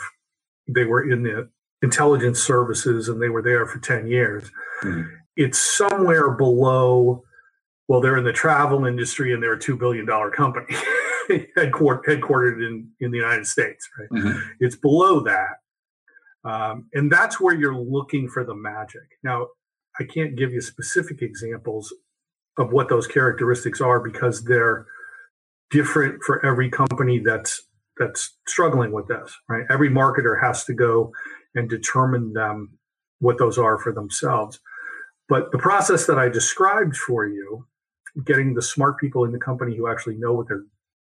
they 0.73 0.85
were 0.85 1.11
in 1.11 1.23
the 1.23 1.49
intelligence 1.81 2.39
services 2.39 3.09
and 3.09 3.21
they 3.21 3.29
were 3.29 3.41
there 3.41 3.65
for 3.65 3.79
10 3.79 4.07
years. 4.07 4.49
Mm. 4.83 5.09
It's 5.35 5.59
somewhere 5.59 6.31
below, 6.31 7.23
well, 7.87 8.01
they're 8.01 8.17
in 8.17 8.23
the 8.23 8.33
travel 8.33 8.85
industry 8.85 9.33
and 9.33 9.41
they're 9.41 9.53
a 9.53 9.59
$2 9.59 9.77
billion 9.79 10.05
company. 10.31 10.75
headquartered 11.29 12.65
in, 12.65 12.89
in 12.99 13.11
the 13.11 13.17
United 13.17 13.45
States, 13.45 13.87
right? 13.97 14.09
Mm-hmm. 14.09 14.39
It's 14.59 14.75
below 14.75 15.21
that. 15.21 15.57
Um, 16.43 16.87
and 16.93 17.11
that's 17.11 17.39
where 17.39 17.55
you're 17.55 17.77
looking 17.77 18.27
for 18.27 18.43
the 18.43 18.55
magic. 18.55 19.03
Now, 19.23 19.47
I 19.99 20.03
can't 20.03 20.35
give 20.35 20.51
you 20.51 20.61
specific 20.61 21.21
examples 21.21 21.93
of 22.57 22.71
what 22.71 22.89
those 22.89 23.07
characteristics 23.07 23.81
are 23.81 23.99
because 23.99 24.43
they're 24.43 24.85
different 25.69 26.21
for 26.23 26.45
every 26.45 26.69
company 26.69 27.19
that's 27.19 27.61
that's 27.97 28.35
struggling 28.47 28.91
with 28.91 29.07
this, 29.07 29.35
right? 29.47 29.65
Every 29.69 29.89
marketer 29.89 30.41
has 30.41 30.63
to 30.65 30.73
go 30.73 31.11
and 31.55 31.69
determine 31.69 32.33
them 32.33 32.77
what 33.19 33.37
those 33.37 33.57
are 33.57 33.77
for 33.77 33.91
themselves. 33.91 34.59
But 35.29 35.51
the 35.51 35.57
process 35.59 36.07
that 36.07 36.19
I 36.19 36.29
described 36.29 36.95
for 36.97 37.25
you, 37.25 37.65
getting 38.25 38.53
the 38.53 38.61
smart 38.61 38.97
people 38.99 39.23
in 39.25 39.31
the 39.31 39.39
company 39.39 39.75
who 39.75 39.89
actually 39.89 40.15
know 40.17 40.33
what 40.33 40.47
they're 40.47 40.65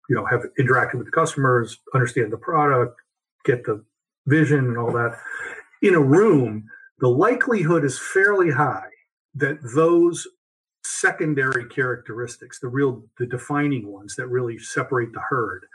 you 0.09 0.15
know 0.15 0.25
have 0.25 0.43
interacted 0.59 0.95
with 0.95 1.05
the 1.05 1.11
customers 1.11 1.79
understand 1.93 2.31
the 2.31 2.37
product 2.37 2.99
get 3.45 3.63
the 3.65 3.83
vision 4.27 4.59
and 4.59 4.77
all 4.77 4.91
that 4.91 5.17
in 5.81 5.95
a 5.95 5.99
room 5.99 6.65
the 6.99 7.07
likelihood 7.07 7.83
is 7.83 7.99
fairly 7.99 8.51
high 8.51 8.89
that 9.35 9.57
those 9.75 10.27
secondary 10.83 11.65
characteristics 11.65 12.59
the 12.59 12.67
real 12.67 13.03
the 13.17 13.25
defining 13.25 13.91
ones 13.91 14.15
that 14.15 14.27
really 14.27 14.57
separate 14.57 15.13
the 15.13 15.21
herd 15.29 15.65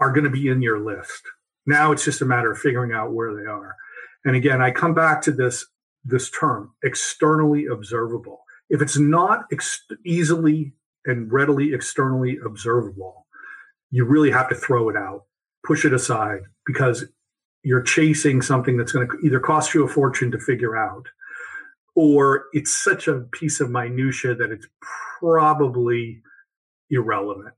are 0.00 0.12
going 0.12 0.24
to 0.24 0.30
be 0.30 0.48
in 0.48 0.62
your 0.62 0.78
list 0.78 1.22
now 1.66 1.92
it's 1.92 2.04
just 2.04 2.22
a 2.22 2.26
matter 2.26 2.50
of 2.50 2.58
figuring 2.58 2.92
out 2.92 3.12
where 3.12 3.34
they 3.34 3.46
are. 3.46 3.76
And 4.24 4.36
again 4.36 4.60
i 4.62 4.70
come 4.70 4.94
back 4.94 5.22
to 5.22 5.32
this 5.32 5.66
this 6.04 6.30
term 6.30 6.72
externally 6.82 7.66
observable. 7.66 8.40
If 8.70 8.82
it's 8.82 8.98
not 8.98 9.44
ex- 9.52 9.84
easily 10.04 10.72
and 11.04 11.30
readily 11.32 11.74
externally 11.74 12.38
observable 12.44 13.22
you 13.92 14.04
really 14.04 14.30
have 14.30 14.48
to 14.48 14.54
throw 14.56 14.88
it 14.88 14.96
out, 14.96 15.26
push 15.64 15.84
it 15.84 15.92
aside 15.92 16.40
because 16.66 17.04
you're 17.62 17.82
chasing 17.82 18.42
something 18.42 18.76
that's 18.76 18.90
going 18.90 19.06
to 19.06 19.18
either 19.24 19.38
cost 19.38 19.74
you 19.74 19.84
a 19.84 19.88
fortune 19.88 20.32
to 20.32 20.38
figure 20.38 20.76
out 20.76 21.06
or 21.94 22.46
it's 22.52 22.74
such 22.74 23.06
a 23.06 23.20
piece 23.20 23.60
of 23.60 23.70
minutia 23.70 24.34
that 24.34 24.50
it's 24.50 24.66
probably 25.20 26.22
irrelevant. 26.90 27.54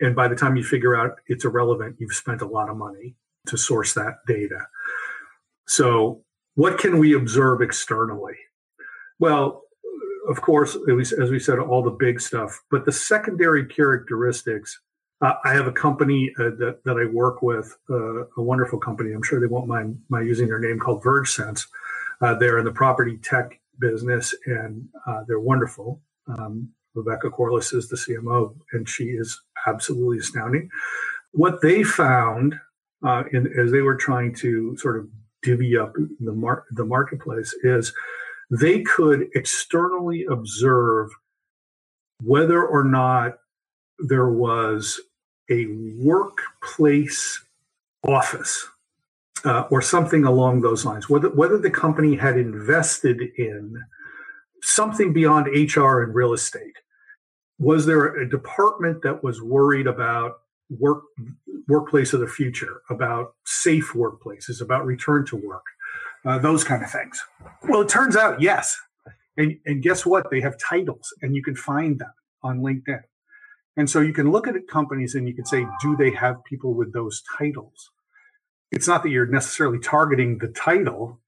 And 0.00 0.14
by 0.14 0.28
the 0.28 0.36
time 0.36 0.56
you 0.56 0.62
figure 0.62 0.94
out 0.94 1.16
it's 1.26 1.44
irrelevant, 1.44 1.96
you've 1.98 2.12
spent 2.12 2.42
a 2.42 2.46
lot 2.46 2.68
of 2.68 2.76
money 2.76 3.16
to 3.48 3.56
source 3.58 3.94
that 3.94 4.18
data. 4.26 4.66
So, 5.66 6.22
what 6.54 6.78
can 6.78 6.98
we 6.98 7.14
observe 7.14 7.62
externally? 7.62 8.34
Well, 9.18 9.62
of 10.28 10.40
course, 10.40 10.76
as 10.76 11.30
we 11.30 11.38
said, 11.38 11.58
all 11.58 11.82
the 11.82 11.90
big 11.90 12.20
stuff, 12.20 12.60
but 12.70 12.84
the 12.84 12.92
secondary 12.92 13.66
characteristics 13.66 14.80
uh, 15.20 15.34
I 15.44 15.52
have 15.52 15.66
a 15.66 15.72
company 15.72 16.32
uh, 16.38 16.50
that, 16.58 16.80
that 16.84 16.96
I 16.96 17.06
work 17.12 17.42
with, 17.42 17.76
uh, 17.90 18.24
a 18.26 18.42
wonderful 18.42 18.78
company. 18.78 19.12
I'm 19.12 19.22
sure 19.22 19.40
they 19.40 19.46
won't 19.46 19.66
mind 19.66 20.00
my 20.08 20.20
using 20.22 20.46
their 20.48 20.60
name 20.60 20.78
called 20.78 21.02
VergeSense. 21.02 21.66
Uh, 22.20 22.34
they're 22.34 22.58
in 22.58 22.64
the 22.64 22.72
property 22.72 23.18
tech 23.18 23.60
business 23.80 24.34
and 24.46 24.88
uh, 25.06 25.22
they're 25.26 25.40
wonderful. 25.40 26.00
Um, 26.28 26.70
Rebecca 26.94 27.30
Corliss 27.30 27.72
is 27.72 27.88
the 27.88 27.96
CMO 27.96 28.54
and 28.72 28.88
she 28.88 29.04
is 29.04 29.40
absolutely 29.66 30.18
astounding. 30.18 30.70
What 31.32 31.60
they 31.62 31.82
found 31.82 32.54
uh, 33.06 33.24
in, 33.32 33.46
as 33.58 33.70
they 33.70 33.80
were 33.80 33.96
trying 33.96 34.34
to 34.34 34.76
sort 34.76 34.98
of 34.98 35.08
divvy 35.42 35.76
up 35.76 35.92
the, 36.20 36.32
mar- 36.32 36.64
the 36.72 36.84
marketplace 36.84 37.54
is 37.62 37.92
they 38.50 38.82
could 38.82 39.28
externally 39.34 40.24
observe 40.24 41.10
whether 42.22 42.64
or 42.64 42.82
not 42.82 43.38
there 43.98 44.28
was 44.28 45.00
a 45.50 45.66
workplace 45.98 47.44
office 48.02 48.66
uh, 49.44 49.64
or 49.70 49.80
something 49.80 50.24
along 50.24 50.60
those 50.60 50.84
lines, 50.84 51.08
whether, 51.08 51.28
whether 51.30 51.58
the 51.58 51.70
company 51.70 52.16
had 52.16 52.36
invested 52.36 53.20
in 53.36 53.80
something 54.62 55.12
beyond 55.12 55.46
HR 55.46 56.02
and 56.02 56.14
real 56.14 56.32
estate. 56.32 56.76
Was 57.58 57.86
there 57.86 58.16
a 58.16 58.28
department 58.28 59.02
that 59.02 59.22
was 59.22 59.42
worried 59.42 59.86
about 59.86 60.40
work 60.70 61.04
workplace 61.66 62.12
of 62.12 62.20
the 62.20 62.26
future, 62.26 62.82
about 62.88 63.34
safe 63.44 63.92
workplaces, 63.94 64.60
about 64.60 64.86
return 64.86 65.26
to 65.26 65.36
work, 65.36 65.64
uh, 66.24 66.38
those 66.38 66.64
kind 66.64 66.82
of 66.82 66.90
things? 66.90 67.20
Well, 67.68 67.82
it 67.82 67.88
turns 67.88 68.16
out 68.16 68.40
yes, 68.40 68.76
and 69.36 69.58
and 69.66 69.82
guess 69.82 70.06
what? 70.06 70.30
They 70.30 70.40
have 70.40 70.56
titles, 70.58 71.14
and 71.22 71.34
you 71.34 71.42
can 71.42 71.56
find 71.56 71.98
them 71.98 72.12
on 72.42 72.60
LinkedIn. 72.60 73.02
And 73.78 73.88
so 73.88 74.00
you 74.00 74.12
can 74.12 74.32
look 74.32 74.48
at 74.48 74.54
companies 74.68 75.14
and 75.14 75.28
you 75.28 75.34
can 75.34 75.46
say, 75.46 75.64
do 75.80 75.96
they 75.96 76.10
have 76.10 76.44
people 76.44 76.74
with 76.74 76.92
those 76.92 77.22
titles? 77.38 77.90
It's 78.72 78.88
not 78.88 79.04
that 79.04 79.10
you're 79.10 79.26
necessarily 79.26 79.78
targeting 79.78 80.38
the 80.38 80.48
title, 80.48 81.20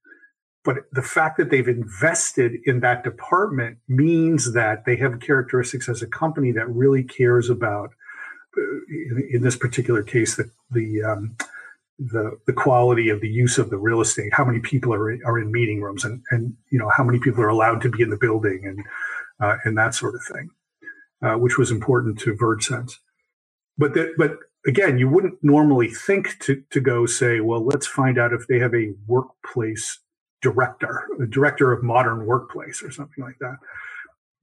but 0.65 0.79
the 0.91 1.01
fact 1.01 1.37
that 1.37 1.49
they've 1.49 1.67
invested 1.67 2.57
in 2.65 2.81
that 2.81 3.05
department 3.05 3.77
means 3.87 4.53
that 4.53 4.83
they 4.85 4.97
have 4.97 5.21
characteristics 5.21 5.87
as 5.87 6.01
a 6.01 6.07
company 6.07 6.51
that 6.51 6.69
really 6.69 7.03
cares 7.03 7.49
about, 7.49 7.91
uh, 8.57 9.15
in, 9.31 9.41
this 9.41 9.55
particular 9.55 10.03
case, 10.03 10.35
the 10.35 10.49
the, 10.71 11.03
um, 11.03 11.35
the 11.99 12.37
the 12.47 12.53
quality 12.53 13.09
of 13.09 13.21
the 13.21 13.29
use 13.29 13.57
of 13.57 13.69
the 13.69 13.77
real 13.77 14.01
estate. 14.01 14.33
How 14.33 14.45
many 14.45 14.59
people 14.59 14.93
are 14.93 15.17
are 15.25 15.39
in 15.39 15.51
meeting 15.51 15.81
rooms, 15.81 16.03
and 16.03 16.21
and 16.31 16.55
you 16.71 16.79
know 16.79 16.89
how 16.95 17.03
many 17.03 17.19
people 17.19 17.43
are 17.43 17.49
allowed 17.49 17.81
to 17.81 17.89
be 17.89 18.01
in 18.01 18.09
the 18.09 18.17
building, 18.17 18.61
and 18.65 18.85
uh, 19.39 19.57
and 19.63 19.77
that 19.77 19.95
sort 19.95 20.15
of 20.15 20.21
thing. 20.23 20.49
Uh, 21.23 21.35
which 21.35 21.55
was 21.55 21.69
important 21.69 22.17
to 22.17 22.33
VergeSense. 22.33 22.93
but 23.77 23.93
that, 23.93 24.11
but 24.17 24.39
again, 24.65 24.97
you 24.97 25.07
wouldn't 25.07 25.37
normally 25.43 25.87
think 25.87 26.39
to, 26.39 26.63
to 26.71 26.79
go 26.79 27.05
say, 27.05 27.39
well, 27.39 27.63
let's 27.63 27.85
find 27.85 28.17
out 28.17 28.33
if 28.33 28.47
they 28.47 28.57
have 28.57 28.73
a 28.73 28.93
workplace 29.05 29.99
director, 30.41 31.07
a 31.21 31.27
director 31.27 31.71
of 31.71 31.83
modern 31.83 32.25
workplace 32.25 32.81
or 32.81 32.89
something 32.89 33.23
like 33.23 33.37
that. 33.39 33.57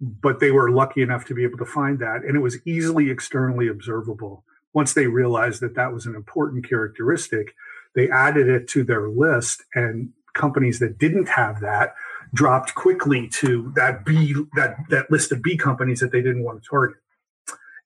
But 0.01 0.41
they 0.41 0.51
were 0.51 0.71
lucky 0.71 1.03
enough 1.03 1.25
to 1.27 1.35
be 1.35 1.43
able 1.45 1.59
to 1.59 1.65
find 1.65 1.99
that. 1.99 2.23
And 2.27 2.37
it 2.37 2.41
was 2.41 2.59
easily 2.65 3.11
externally 3.11 3.69
observable. 3.69 4.45
Once 4.73 4.95
they 4.95 5.07
realized 5.07 5.61
that 5.61 5.75
that 5.75 5.93
was 5.93 6.07
an 6.07 6.15
important 6.15 6.69
characteristic, 6.69 7.55
they 7.95 8.09
added 8.09 8.49
it 8.49 8.69
to 8.69 8.85
their 8.85 9.09
list 9.09 9.65
and 9.75 10.11
companies 10.35 10.79
that 10.79 10.99
didn't 10.99 11.29
have 11.29 11.61
that 11.61 11.95
dropped 12.35 12.75
quickly 12.75 13.29
to 13.29 13.73
that 13.75 14.05
B 14.05 14.35
that 14.55 14.77
that 14.91 15.11
list 15.11 15.33
of 15.33 15.43
B 15.43 15.57
companies 15.57 16.01
that 16.01 16.13
they 16.13 16.23
didn't 16.23 16.45
want 16.45 16.63
to 16.63 16.69
target. 16.69 16.99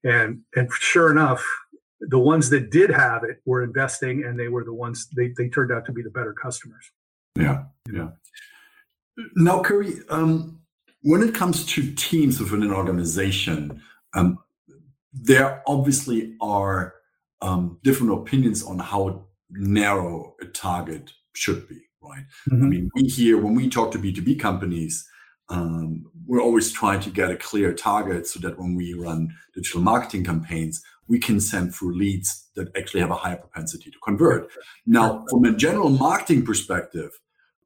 And 0.05 0.42
and 0.55 0.70
sure 0.72 1.11
enough, 1.11 1.46
the 2.01 2.18
ones 2.18 2.51
that 2.51 2.70
did 2.70 2.90
have 2.90 3.22
it 3.25 3.40
were 3.46 3.62
investing 3.62 4.25
and 4.25 4.38
they 4.38 4.48
were 4.48 4.64
the 4.64 4.75
ones 4.75 5.09
they, 5.16 5.33
they 5.37 5.48
turned 5.48 5.70
out 5.72 5.87
to 5.87 5.92
be 5.92 6.03
the 6.03 6.11
better 6.11 6.33
customers. 6.33 6.90
Yeah. 7.37 7.64
Yeah. 7.90 8.09
Now, 9.37 9.62
Kirby, 9.62 10.01
um, 10.09 10.62
when 11.02 11.22
it 11.22 11.34
comes 11.34 11.66
to 11.66 11.92
teams 11.94 12.40
within 12.40 12.62
an 12.62 12.72
organization, 12.72 13.82
um, 14.14 14.38
there 15.12 15.62
obviously 15.66 16.36
are 16.40 16.94
um, 17.42 17.78
different 17.82 18.12
opinions 18.12 18.62
on 18.62 18.78
how 18.78 19.26
narrow 19.50 20.34
a 20.40 20.46
target 20.46 21.12
should 21.34 21.68
be, 21.68 21.80
right? 22.00 22.24
Mm-hmm. 22.50 22.64
I 22.64 22.66
mean, 22.66 22.90
we 22.94 23.02
here, 23.02 23.36
when 23.38 23.54
we 23.54 23.68
talk 23.68 23.90
to 23.92 23.98
B2B 23.98 24.40
companies, 24.40 25.06
um, 25.48 26.06
we're 26.26 26.40
always 26.40 26.72
trying 26.72 27.00
to 27.00 27.10
get 27.10 27.30
a 27.30 27.36
clear 27.36 27.74
target 27.74 28.26
so 28.26 28.38
that 28.40 28.58
when 28.58 28.74
we 28.74 28.94
run 28.94 29.34
digital 29.54 29.80
marketing 29.80 30.24
campaigns, 30.24 30.82
we 31.08 31.18
can 31.18 31.40
send 31.40 31.74
through 31.74 31.94
leads 31.98 32.48
that 32.54 32.74
actually 32.76 33.00
have 33.00 33.10
a 33.10 33.16
higher 33.16 33.36
propensity 33.36 33.90
to 33.90 33.98
convert. 34.04 34.48
Now, 34.86 35.26
from 35.28 35.44
a 35.44 35.52
general 35.52 35.90
marketing 35.90 36.44
perspective, 36.46 37.10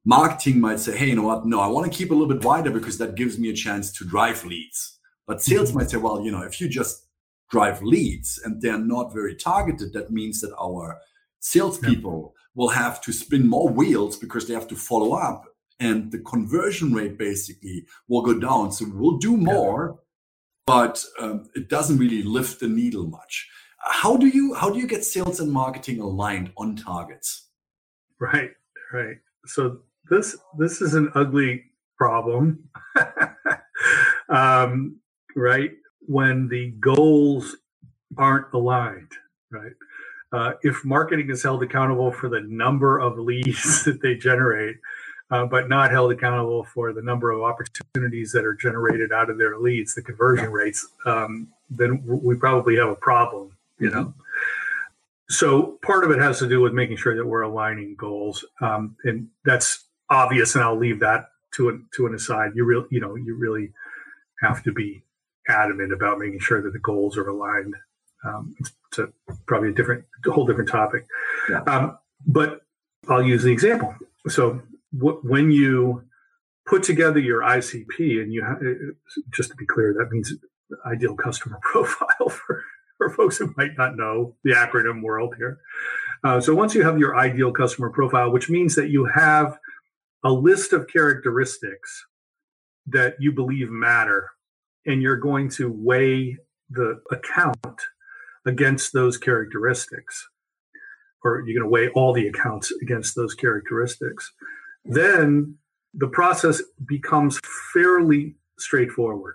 marketing 0.06 0.60
might 0.60 0.80
say, 0.80 0.96
hey, 0.96 1.08
you 1.08 1.16
know 1.16 1.24
what? 1.24 1.44
No, 1.44 1.60
I 1.60 1.66
want 1.66 1.90
to 1.90 1.96
keep 1.96 2.10
a 2.10 2.14
little 2.14 2.32
bit 2.32 2.44
wider 2.44 2.70
because 2.70 2.96
that 2.98 3.16
gives 3.16 3.38
me 3.38 3.50
a 3.50 3.54
chance 3.54 3.92
to 3.98 4.04
drive 4.04 4.44
leads. 4.44 4.98
But 5.26 5.42
sales 5.42 5.74
might 5.74 5.90
say, 5.90 5.98
well, 5.98 6.24
you 6.24 6.30
know, 6.30 6.42
if 6.42 6.60
you 6.60 6.68
just 6.68 7.06
drive 7.50 7.82
leads 7.82 8.40
and 8.44 8.62
they're 8.62 8.78
not 8.78 9.12
very 9.12 9.34
targeted, 9.34 9.92
that 9.92 10.10
means 10.10 10.40
that 10.40 10.54
our 10.58 10.98
salespeople 11.40 12.32
yeah. 12.34 12.40
will 12.54 12.68
have 12.68 13.00
to 13.02 13.12
spin 13.12 13.48
more 13.48 13.68
wheels 13.68 14.16
because 14.16 14.46
they 14.46 14.54
have 14.54 14.68
to 14.68 14.76
follow 14.76 15.12
up 15.12 15.44
and 15.80 16.10
the 16.12 16.20
conversion 16.20 16.94
rate 16.94 17.18
basically 17.18 17.84
will 18.08 18.22
go 18.22 18.38
down. 18.38 18.72
So 18.72 18.86
we'll 18.88 19.18
do 19.18 19.36
more, 19.36 19.98
but 20.66 21.04
um, 21.20 21.48
it 21.54 21.68
doesn't 21.68 21.98
really 21.98 22.22
lift 22.22 22.60
the 22.60 22.68
needle 22.68 23.06
much. 23.06 23.48
How 23.78 24.16
do 24.16 24.26
you 24.26 24.54
how 24.54 24.70
do 24.70 24.78
you 24.78 24.86
get 24.86 25.04
sales 25.04 25.38
and 25.38 25.52
marketing 25.52 26.00
aligned 26.00 26.52
on 26.56 26.76
targets? 26.76 27.48
Right, 28.18 28.50
right. 28.92 29.18
So 29.44 29.80
this 30.08 30.36
this 30.58 30.80
is 30.80 30.94
an 30.94 31.10
ugly 31.14 31.64
problem, 31.96 32.68
um, 34.28 34.96
right? 35.34 35.72
When 36.06 36.48
the 36.48 36.70
goals 36.80 37.56
aren't 38.16 38.52
aligned, 38.52 39.12
right? 39.50 39.72
Uh, 40.32 40.52
if 40.62 40.84
marketing 40.84 41.30
is 41.30 41.42
held 41.42 41.62
accountable 41.62 42.12
for 42.12 42.28
the 42.28 42.40
number 42.40 42.98
of 42.98 43.18
leads 43.18 43.84
that 43.84 44.02
they 44.02 44.14
generate, 44.14 44.76
uh, 45.30 45.46
but 45.46 45.68
not 45.68 45.90
held 45.90 46.12
accountable 46.12 46.64
for 46.64 46.92
the 46.92 47.02
number 47.02 47.30
of 47.30 47.42
opportunities 47.42 48.32
that 48.32 48.44
are 48.44 48.54
generated 48.54 49.12
out 49.12 49.30
of 49.30 49.38
their 49.38 49.58
leads, 49.58 49.94
the 49.94 50.02
conversion 50.02 50.50
rates, 50.50 50.86
um, 51.04 51.48
then 51.70 52.00
we 52.04 52.36
probably 52.36 52.76
have 52.76 52.88
a 52.88 52.96
problem, 52.96 53.50
you 53.78 53.90
know. 53.90 54.04
Mm-hmm. 54.04 54.20
So 55.28 55.78
part 55.82 56.04
of 56.04 56.12
it 56.12 56.20
has 56.20 56.38
to 56.38 56.48
do 56.48 56.60
with 56.60 56.72
making 56.72 56.98
sure 56.98 57.16
that 57.16 57.26
we're 57.26 57.42
aligning 57.42 57.96
goals, 57.96 58.44
um, 58.60 58.96
and 59.02 59.28
that's 59.44 59.85
obvious. 60.10 60.54
And 60.54 60.64
I'll 60.64 60.78
leave 60.78 61.00
that 61.00 61.28
to 61.54 61.68
an 61.68 61.86
to 61.96 62.06
an 62.06 62.14
aside. 62.14 62.52
You 62.54 62.64
real, 62.64 62.86
you 62.90 63.00
know, 63.00 63.14
you 63.14 63.36
really 63.36 63.72
have 64.40 64.62
to 64.64 64.72
be 64.72 65.02
adamant 65.48 65.92
about 65.92 66.18
making 66.18 66.40
sure 66.40 66.62
that 66.62 66.72
the 66.72 66.78
goals 66.78 67.16
are 67.16 67.28
aligned. 67.28 67.74
Um, 68.24 68.54
it's 68.60 68.98
a, 68.98 69.08
probably 69.46 69.70
a 69.70 69.72
different, 69.72 70.04
a 70.26 70.30
whole 70.30 70.46
different 70.46 70.68
topic. 70.68 71.06
Yeah. 71.48 71.60
Um, 71.62 71.98
but 72.26 72.62
I'll 73.08 73.22
use 73.22 73.42
the 73.42 73.52
example. 73.52 73.94
So 74.28 74.62
when 74.92 75.50
you 75.50 76.02
put 76.66 76.82
together 76.82 77.20
your 77.20 77.42
ICP, 77.42 78.20
and 78.20 78.32
you 78.32 78.44
have, 78.44 78.60
just 79.32 79.50
to 79.50 79.56
be 79.56 79.66
clear, 79.66 79.94
that 79.98 80.10
means 80.10 80.32
ideal 80.84 81.14
customer 81.14 81.58
profile 81.62 82.28
for, 82.28 82.64
for 82.98 83.10
folks 83.10 83.38
who 83.38 83.54
might 83.56 83.76
not 83.78 83.96
know 83.96 84.34
the 84.42 84.52
acronym 84.52 85.02
world 85.02 85.34
here. 85.38 85.58
Uh, 86.24 86.40
so 86.40 86.54
once 86.54 86.74
you 86.74 86.82
have 86.82 86.98
your 86.98 87.16
ideal 87.16 87.52
customer 87.52 87.90
profile, 87.90 88.32
which 88.32 88.50
means 88.50 88.74
that 88.74 88.88
you 88.88 89.04
have 89.04 89.58
a 90.26 90.32
list 90.32 90.72
of 90.72 90.88
characteristics 90.88 92.06
that 92.86 93.14
you 93.18 93.32
believe 93.32 93.70
matter, 93.70 94.30
and 94.84 95.02
you're 95.02 95.16
going 95.16 95.48
to 95.50 95.70
weigh 95.70 96.36
the 96.70 97.00
account 97.10 97.80
against 98.44 98.92
those 98.92 99.18
characteristics, 99.18 100.28
or 101.24 101.42
you're 101.46 101.58
going 101.58 101.68
to 101.68 101.72
weigh 101.72 101.88
all 101.90 102.12
the 102.12 102.28
accounts 102.28 102.72
against 102.82 103.14
those 103.14 103.34
characteristics 103.34 104.32
then 104.86 105.56
the 105.94 106.08
process 106.08 106.62
becomes 106.86 107.40
fairly 107.72 108.36
straightforward. 108.58 109.34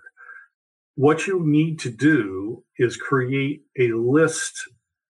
What 0.94 1.26
you 1.26 1.44
need 1.44 1.78
to 1.80 1.90
do 1.90 2.64
is 2.78 2.96
create 2.96 3.62
a 3.78 3.88
list 3.88 4.54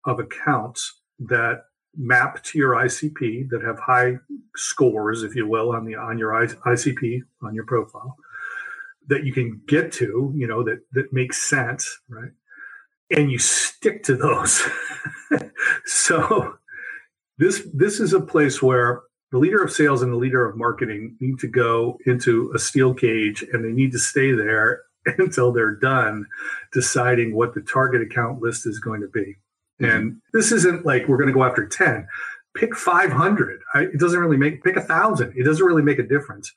of 0.06 0.20
accounts 0.20 1.00
that 1.20 1.64
map 1.98 2.42
to 2.44 2.58
your 2.58 2.74
ICP 2.74 3.50
that 3.50 3.62
have 3.62 3.78
high 3.78 4.18
scores, 4.56 5.22
if 5.24 5.34
you 5.34 5.46
will, 5.46 5.72
on 5.72 5.84
the 5.84 5.96
on 5.96 6.18
your 6.18 6.30
ICP 6.30 7.22
on 7.42 7.54
your 7.54 7.64
profile 7.64 8.16
that 9.08 9.24
you 9.24 9.32
can 9.32 9.60
get 9.66 9.90
to, 9.90 10.32
you 10.36 10.46
know, 10.46 10.62
that 10.62 10.80
that 10.92 11.12
makes 11.12 11.42
sense, 11.42 11.98
right? 12.08 12.30
And 13.10 13.30
you 13.30 13.38
stick 13.38 14.04
to 14.04 14.14
those. 14.14 14.62
so 15.86 16.58
this 17.38 17.66
this 17.74 18.00
is 18.00 18.12
a 18.12 18.20
place 18.20 18.62
where 18.62 19.02
the 19.32 19.38
leader 19.38 19.62
of 19.62 19.72
sales 19.72 20.02
and 20.02 20.12
the 20.12 20.16
leader 20.16 20.46
of 20.46 20.56
marketing 20.56 21.16
need 21.20 21.38
to 21.40 21.48
go 21.48 21.98
into 22.06 22.52
a 22.54 22.58
steel 22.58 22.94
cage 22.94 23.44
and 23.52 23.64
they 23.64 23.72
need 23.72 23.92
to 23.92 23.98
stay 23.98 24.32
there 24.32 24.82
until 25.18 25.52
they're 25.52 25.74
done 25.74 26.26
deciding 26.72 27.34
what 27.34 27.54
the 27.54 27.60
target 27.60 28.02
account 28.02 28.40
list 28.40 28.66
is 28.66 28.78
going 28.78 29.00
to 29.00 29.08
be. 29.08 29.36
Mm-hmm. 29.80 29.96
And 29.96 30.20
this 30.32 30.52
isn't 30.52 30.84
like 30.84 31.08
we're 31.08 31.16
going 31.16 31.28
to 31.28 31.34
go 31.34 31.44
after 31.44 31.66
10. 31.66 32.06
Pick 32.54 32.74
500. 32.74 33.60
It 33.76 34.00
doesn't 34.00 34.18
really 34.18 34.36
make, 34.36 34.64
pick 34.64 34.76
a 34.76 34.80
thousand. 34.80 35.34
It 35.36 35.44
doesn't 35.44 35.64
really 35.64 35.82
make 35.82 35.98
a 35.98 36.06
difference. 36.06 36.52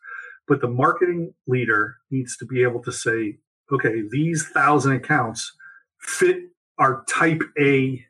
But 0.48 0.62
the 0.62 0.68
marketing 0.68 1.34
leader 1.48 1.98
needs 2.10 2.36
to 2.38 2.46
be 2.46 2.64
able 2.64 2.82
to 2.84 2.92
say, 2.92 3.38
okay, 3.72 4.04
these 4.10 4.48
thousand 4.48 4.94
accounts 4.94 5.54
fit 6.00 6.38
our 6.78 7.06
type 7.08 7.44
A 7.60 8.04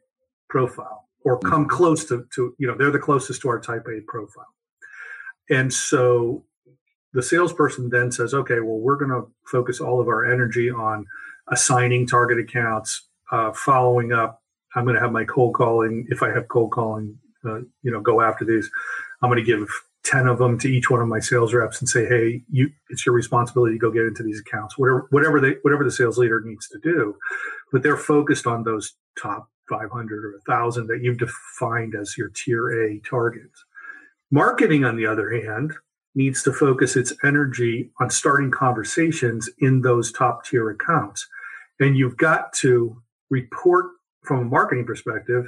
profile 0.50 1.02
or 1.24 1.40
mm-hmm. 1.40 1.50
come 1.50 1.68
close 1.68 2.06
to, 2.06 2.28
to 2.36 2.56
you 2.58 2.68
know 2.68 2.76
they're 2.78 2.92
the 2.92 3.00
closest 3.00 3.42
to 3.42 3.50
our 3.50 3.60
type 3.60 3.86
a 3.88 4.02
profile 4.08 4.54
and 5.50 5.72
so 5.72 6.44
the 7.14 7.24
salesperson 7.24 7.90
then 7.90 8.12
says 8.12 8.34
okay 8.34 8.60
well 8.60 8.78
we're 8.78 8.98
going 8.98 9.12
to 9.12 9.30
focus 9.46 9.80
all 9.80 10.00
of 10.00 10.08
our 10.08 10.32
energy 10.32 10.70
on 10.70 11.06
assigning 11.50 12.06
target 12.08 12.40
accounts 12.40 13.08
uh, 13.32 13.52
following 13.54 14.12
up 14.12 14.41
i'm 14.76 14.84
going 14.84 14.96
to 14.96 15.02
have 15.02 15.12
my 15.12 15.26
cold 15.26 15.54
calling 15.54 16.06
if 16.10 16.24
i 16.24 16.30
have 16.30 16.48
cold 16.48 16.72
calling 16.72 17.18
uh, 17.46 17.60
you 17.82 17.92
know 17.92 18.02
go 18.02 18.22
after 18.22 18.46
these 18.46 18.70
i'm 19.22 19.30
going 19.30 19.44
to 19.44 19.46
give 19.46 19.68
10 20.04 20.28
of 20.28 20.40
them 20.40 20.58
to 20.58 20.68
each 20.68 20.90
one 20.90 21.00
of 21.00 21.08
my 21.08 21.20
sales 21.20 21.54
reps 21.54 21.80
and 21.80 21.90
say 21.90 22.06
hey 22.06 22.42
you 22.50 22.70
it's 22.90 23.06
your 23.06 23.14
responsibility 23.14 23.76
to 23.76 23.80
go 23.80 23.92
get 23.92 24.04
into 24.04 24.24
these 24.24 24.40
accounts 24.40 24.78
whatever 24.78 25.08
whatever 25.12 25.40
they 25.40 25.56
whatever 25.62 25.84
the 25.84 25.92
sales 25.92 26.18
leader 26.18 26.42
needs 26.44 26.68
to 26.68 26.80
do 26.80 27.16
but 27.72 27.84
they're 27.84 27.98
focused 27.98 28.48
on 28.48 28.64
those 28.64 28.94
top 29.22 29.50
500 29.72 30.26
or 30.26 30.32
1,000 30.46 30.88
that 30.88 31.02
you've 31.02 31.18
defined 31.18 31.96
as 31.96 32.18
your 32.18 32.30
tier 32.30 32.70
A 32.84 33.00
targets. 33.00 33.64
Marketing, 34.30 34.84
on 34.84 34.98
the 34.98 35.06
other 35.06 35.32
hand, 35.32 35.74
needs 36.14 36.44
to 36.44 36.52
focus 36.52 36.96
its 36.96 37.14
energy 37.24 37.90
on 38.00 38.10
starting 38.10 38.52
conversations 38.52 39.50
in 39.60 39.82
those 39.82 40.12
top 40.12 40.46
tier 40.46 40.70
accounts. 40.70 41.28
And 41.80 41.98
you've 41.98 42.18
got 42.18 42.54
to 42.54 43.02
report 43.30 43.88
from 44.24 44.40
a 44.40 44.46
marketing 44.46 44.86
perspective 44.86 45.48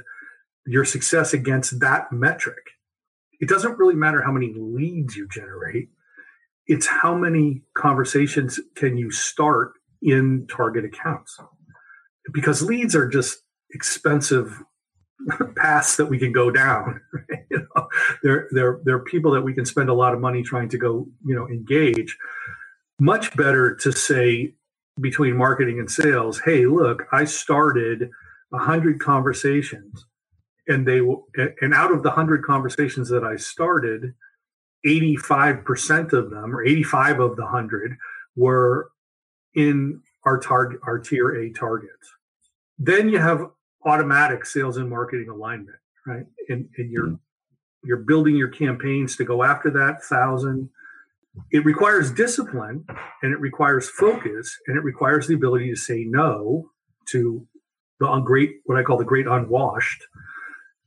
your 0.66 0.84
success 0.84 1.32
against 1.32 1.80
that 1.80 2.10
metric. 2.12 2.70
It 3.40 3.48
doesn't 3.48 3.78
really 3.78 3.94
matter 3.94 4.22
how 4.22 4.32
many 4.32 4.52
leads 4.56 5.16
you 5.16 5.28
generate, 5.28 5.90
it's 6.66 6.86
how 6.86 7.14
many 7.14 7.62
conversations 7.74 8.58
can 8.74 8.96
you 8.96 9.10
start 9.10 9.72
in 10.00 10.46
target 10.46 10.84
accounts. 10.84 11.38
Because 12.32 12.62
leads 12.62 12.96
are 12.96 13.06
just 13.06 13.40
expensive 13.74 14.62
paths 15.56 15.96
that 15.96 16.06
we 16.06 16.18
can 16.18 16.32
go 16.32 16.50
down. 16.50 17.00
you 17.50 17.66
know, 17.76 17.88
there, 18.22 18.48
there 18.84 18.94
are 18.94 19.04
people 19.04 19.32
that 19.32 19.42
we 19.42 19.52
can 19.52 19.66
spend 19.66 19.90
a 19.90 19.94
lot 19.94 20.14
of 20.14 20.20
money 20.20 20.42
trying 20.42 20.70
to 20.70 20.78
go, 20.78 21.06
you 21.26 21.34
know, 21.34 21.46
engage. 21.48 22.16
Much 22.98 23.36
better 23.36 23.74
to 23.74 23.92
say 23.92 24.54
between 25.00 25.36
marketing 25.36 25.78
and 25.78 25.90
sales, 25.90 26.40
hey, 26.44 26.64
look, 26.64 27.02
I 27.12 27.24
started 27.24 28.10
100 28.54 29.00
conversations 29.00 30.06
and 30.66 30.86
they 30.86 31.00
and 31.60 31.74
out 31.74 31.92
of 31.92 32.02
the 32.02 32.08
100 32.08 32.42
conversations 32.44 33.08
that 33.08 33.24
I 33.24 33.36
started 33.36 34.14
85% 34.86 36.12
of 36.12 36.30
them 36.30 36.54
or 36.54 36.64
85 36.64 37.20
of 37.20 37.36
the 37.36 37.42
100 37.42 37.96
were 38.36 38.90
in 39.54 40.02
our 40.24 40.38
target 40.38 40.80
our 40.84 40.98
tier 40.98 41.34
A 41.36 41.52
targets. 41.52 42.12
Then 42.78 43.08
you 43.08 43.18
have 43.18 43.50
automatic 43.84 44.46
sales 44.46 44.76
and 44.76 44.88
marketing 44.88 45.28
alignment, 45.28 45.76
right? 46.06 46.24
And, 46.48 46.68
and 46.78 46.90
you're 46.90 47.06
mm-hmm. 47.06 47.86
you're 47.86 47.98
building 47.98 48.36
your 48.36 48.48
campaigns 48.48 49.16
to 49.16 49.24
go 49.24 49.42
after 49.42 49.70
that 49.70 50.02
thousand. 50.02 50.70
It 51.50 51.64
requires 51.64 52.12
discipline 52.12 52.86
and 53.22 53.32
it 53.32 53.40
requires 53.40 53.88
focus 53.88 54.56
and 54.66 54.76
it 54.76 54.84
requires 54.84 55.26
the 55.26 55.34
ability 55.34 55.68
to 55.70 55.76
say 55.76 56.04
no 56.04 56.70
to 57.08 57.46
the 58.00 58.20
great 58.20 58.56
what 58.64 58.78
I 58.78 58.82
call 58.82 58.98
the 58.98 59.04
great 59.04 59.26
unwashed. 59.26 60.04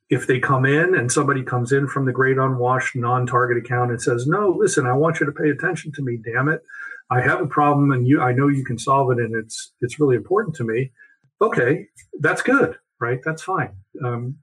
If 0.10 0.26
they 0.26 0.40
come 0.40 0.66
in 0.66 0.96
and 0.96 1.12
somebody 1.12 1.44
comes 1.44 1.72
in 1.72 1.88
from 1.88 2.06
the 2.06 2.14
great 2.14 2.38
unwashed 2.38 2.96
non-target 2.96 3.58
account 3.58 3.92
and 3.92 4.02
says 4.02 4.26
no 4.26 4.56
listen 4.58 4.86
i 4.86 4.94
want 4.94 5.20
you 5.20 5.26
to 5.26 5.32
pay 5.32 5.50
attention 5.50 5.92
to 5.94 6.02
me 6.02 6.18
damn 6.18 6.48
it. 6.50 6.62
I 7.10 7.22
have 7.22 7.42
a 7.42 7.48
problem 7.48 7.92
and 7.92 8.08
you 8.08 8.22
i 8.22 8.32
know 8.32 8.48
you 8.48 8.64
can 8.64 8.78
solve 8.78 9.12
it 9.12 9.18
and 9.18 9.36
it's 9.36 9.74
it's 9.82 10.00
really 10.00 10.16
important 10.16 10.56
to 10.58 10.64
me. 10.64 10.92
Okay 11.42 11.88
that's 12.20 12.42
good 12.42 12.78
right? 13.00 13.20
That's 13.24 13.44
fine. 13.44 13.76
Um, 14.04 14.38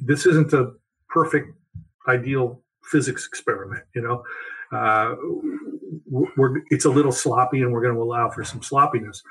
this 0.00 0.26
isn't 0.26 0.52
a 0.52 0.72
perfect 1.08 1.52
ideal 2.08 2.62
physics 2.84 3.26
experiment 3.26 3.84
you 3.94 4.02
know? 4.02 4.24
Uh, 4.72 5.14
we're, 6.10 6.62
it's 6.70 6.84
a 6.84 6.90
little 6.90 7.12
sloppy 7.12 7.62
and 7.62 7.72
we're 7.72 7.80
going 7.80 7.94
to 7.94 8.02
allow 8.02 8.28
for 8.30 8.44
some 8.44 8.62
sloppiness 8.62 9.22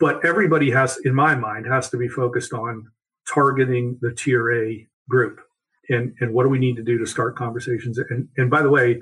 but 0.00 0.24
everybody 0.24 0.70
has 0.70 0.98
in 1.04 1.14
my 1.14 1.34
mind 1.34 1.66
has 1.66 1.88
to 1.90 1.96
be 1.96 2.08
focused 2.08 2.52
on 2.52 2.90
targeting 3.32 3.98
the 4.00 4.12
tier 4.12 4.52
A 4.52 4.86
group 5.08 5.40
and, 5.88 6.14
and 6.20 6.32
what 6.32 6.44
do 6.44 6.48
we 6.48 6.58
need 6.58 6.76
to 6.76 6.82
do 6.82 6.98
to 6.98 7.06
start 7.06 7.36
conversations? 7.36 7.98
And, 7.98 8.28
and 8.36 8.50
by 8.50 8.62
the 8.62 8.70
way, 8.70 9.00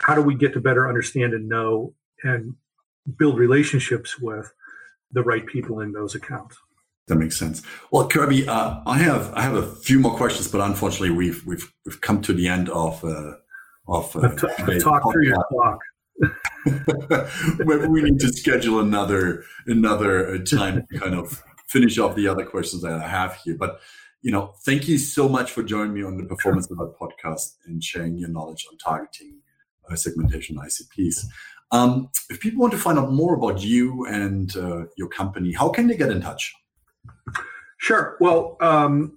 how 0.00 0.14
do 0.14 0.22
we 0.22 0.34
get 0.34 0.52
to 0.54 0.60
better 0.60 0.88
understand 0.88 1.34
and 1.34 1.48
know 1.48 1.94
and 2.22 2.54
build 3.18 3.38
relationships 3.38 4.18
with 4.18 4.52
the 5.12 5.22
right 5.22 5.44
people 5.46 5.80
in 5.80 5.92
those 5.92 6.14
accounts? 6.14 6.56
That 7.08 7.16
makes 7.16 7.36
sense. 7.36 7.62
Well, 7.90 8.06
Kirby, 8.06 8.46
uh, 8.46 8.80
I 8.86 8.98
have 8.98 9.34
I 9.34 9.42
have 9.42 9.56
a 9.56 9.66
few 9.66 9.98
more 9.98 10.16
questions, 10.16 10.46
but 10.46 10.60
unfortunately, 10.60 11.10
we've 11.10 11.44
we've 11.44 11.72
we've 11.84 12.00
come 12.00 12.22
to 12.22 12.32
the 12.32 12.46
end 12.46 12.68
of 12.68 13.04
uh, 13.04 13.32
of 13.88 14.14
uh, 14.14 14.28
talk 14.78 15.10
through 15.10 15.26
your 15.26 15.44
clock. 15.48 15.80
We 17.88 18.02
need 18.02 18.20
to 18.20 18.28
schedule 18.32 18.80
another 18.80 19.44
another 19.66 20.34
uh, 20.34 20.38
time 20.38 20.86
to 20.90 20.98
kind 20.98 21.14
of 21.14 21.42
finish 21.68 21.98
off 21.98 22.16
the 22.16 22.28
other 22.28 22.44
questions 22.44 22.82
that 22.82 22.92
I 22.92 23.08
have 23.08 23.36
here. 23.36 23.56
But 23.58 23.80
you 24.22 24.30
know, 24.30 24.54
thank 24.64 24.88
you 24.88 24.98
so 24.98 25.28
much 25.28 25.50
for 25.50 25.62
joining 25.62 25.94
me 25.94 26.02
on 26.02 26.18
the 26.18 26.24
Performance 26.24 26.66
Pivot 26.66 26.98
podcast 27.00 27.56
and 27.66 27.82
sharing 27.82 28.18
your 28.18 28.28
knowledge 28.28 28.66
on 28.70 28.76
targeting, 28.76 29.38
uh, 29.90 29.96
segmentation, 29.96 30.56
ICPs. 30.56 31.24
Um, 31.72 32.10
if 32.28 32.40
people 32.40 32.60
want 32.60 32.72
to 32.72 32.78
find 32.78 32.98
out 32.98 33.12
more 33.12 33.34
about 33.34 33.62
you 33.62 34.04
and 34.06 34.54
uh, 34.56 34.84
your 34.96 35.08
company, 35.08 35.52
how 35.52 35.70
can 35.70 35.86
they 35.86 35.96
get 35.96 36.10
in 36.10 36.20
touch? 36.20 36.52
Sure. 37.78 38.18
Well, 38.20 38.58
um, 38.60 39.16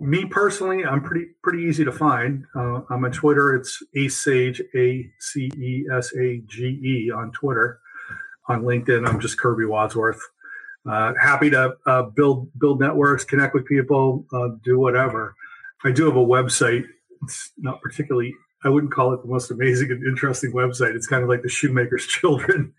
me 0.00 0.24
personally, 0.26 0.84
I'm 0.84 1.02
pretty 1.02 1.26
pretty 1.42 1.64
easy 1.64 1.84
to 1.84 1.92
find. 1.92 2.44
Uh, 2.54 2.80
I'm 2.90 3.04
on 3.04 3.12
Twitter. 3.12 3.54
It's 3.54 3.82
Acesage, 3.96 4.60
A 4.74 5.10
C 5.20 5.50
E 5.56 5.86
S 5.92 6.12
A 6.16 6.42
G 6.46 6.64
E 6.64 7.12
on 7.14 7.30
Twitter. 7.32 7.80
On 8.48 8.62
LinkedIn, 8.62 9.08
I'm 9.08 9.20
just 9.20 9.38
Kirby 9.38 9.64
Wadsworth. 9.64 10.20
Uh, 10.86 11.14
happy 11.20 11.48
to 11.50 11.74
uh, 11.86 12.02
build 12.02 12.50
build 12.58 12.80
networks, 12.80 13.24
connect 13.24 13.54
with 13.54 13.64
people, 13.64 14.26
uh, 14.32 14.48
do 14.62 14.78
whatever. 14.78 15.34
I 15.84 15.92
do 15.92 16.04
have 16.06 16.16
a 16.16 16.24
website. 16.24 16.84
It's 17.22 17.52
not 17.56 17.80
particularly. 17.80 18.34
I 18.64 18.68
wouldn't 18.70 18.92
call 18.92 19.12
it 19.12 19.22
the 19.22 19.28
most 19.28 19.50
amazing 19.50 19.90
and 19.90 20.02
interesting 20.06 20.52
website. 20.52 20.94
It's 20.94 21.06
kind 21.06 21.22
of 21.22 21.28
like 21.28 21.42
the 21.42 21.48
shoemaker's 21.48 22.06
children 22.08 22.74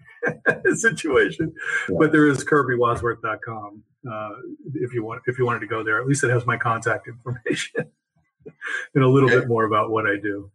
situation. 0.76 1.54
Yeah. 1.90 1.96
But 2.00 2.12
there 2.12 2.28
is 2.28 2.44
KirbyWadsworth.com 2.44 3.84
uh, 4.12 4.30
if 4.76 4.94
you 4.94 5.04
want 5.04 5.22
if 5.28 5.38
you 5.38 5.46
wanted 5.46 5.62
to 5.62 5.68
go 5.68 5.84
there. 5.84 6.00
At 6.00 6.08
least 6.08 6.24
it 6.24 6.30
has 6.30 6.46
my 6.46 6.58
contact 6.58 7.08
information 7.08 7.92
and 8.96 9.04
a 9.04 9.08
little 9.08 9.30
bit 9.30 9.48
more 9.48 9.66
about 9.66 9.92
what 9.92 10.06
I 10.06 10.18
do. 10.22 10.52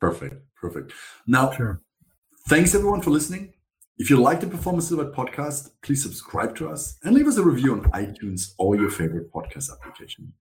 Perfect. 0.00 0.36
Perfect. 0.60 0.92
Now, 1.26 1.52
sure. 1.52 1.80
thanks 2.48 2.74
everyone 2.74 3.00
for 3.00 3.10
listening. 3.10 3.54
If 3.98 4.10
you 4.10 4.20
like 4.20 4.40
the 4.40 4.46
Performance 4.46 4.88
Delivered 4.88 5.12
podcast, 5.12 5.70
please 5.82 6.02
subscribe 6.02 6.54
to 6.56 6.68
us 6.68 6.98
and 7.02 7.14
leave 7.14 7.26
us 7.26 7.36
a 7.36 7.42
review 7.42 7.72
on 7.72 7.82
iTunes 7.90 8.52
or 8.56 8.76
your 8.76 8.90
favorite 8.90 9.32
podcast 9.32 9.72
application. 9.72 10.32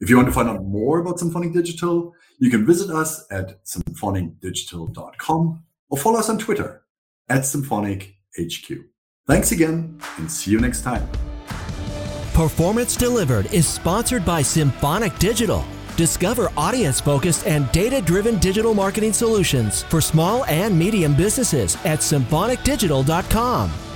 If 0.00 0.08
you 0.08 0.16
want 0.16 0.28
to 0.28 0.32
find 0.32 0.48
out 0.48 0.64
more 0.64 1.00
about 1.00 1.18
Symphonic 1.18 1.52
Digital, 1.52 2.14
you 2.38 2.50
can 2.50 2.64
visit 2.64 2.88
us 2.88 3.26
at 3.30 3.62
symphonicdigital.com 3.64 5.64
or 5.90 5.98
follow 5.98 6.20
us 6.20 6.30
on 6.30 6.38
Twitter 6.38 6.82
at 7.28 7.42
SymphonicHQ. 8.38 8.84
Thanks 9.26 9.52
again 9.52 10.00
and 10.18 10.30
see 10.30 10.50
you 10.50 10.60
next 10.60 10.82
time. 10.82 11.08
Performance 12.32 12.96
Delivered 12.96 13.52
is 13.52 13.68
sponsored 13.68 14.24
by 14.24 14.42
Symphonic 14.42 15.16
Digital. 15.18 15.64
Discover 15.96 16.50
audience 16.56 17.00
focused 17.00 17.46
and 17.46 17.70
data 17.72 18.00
driven 18.00 18.38
digital 18.38 18.72
marketing 18.72 19.12
solutions 19.12 19.82
for 19.84 20.00
small 20.00 20.44
and 20.46 20.78
medium 20.78 21.14
businesses 21.14 21.76
at 21.84 21.98
symphonicdigital.com. 21.98 23.89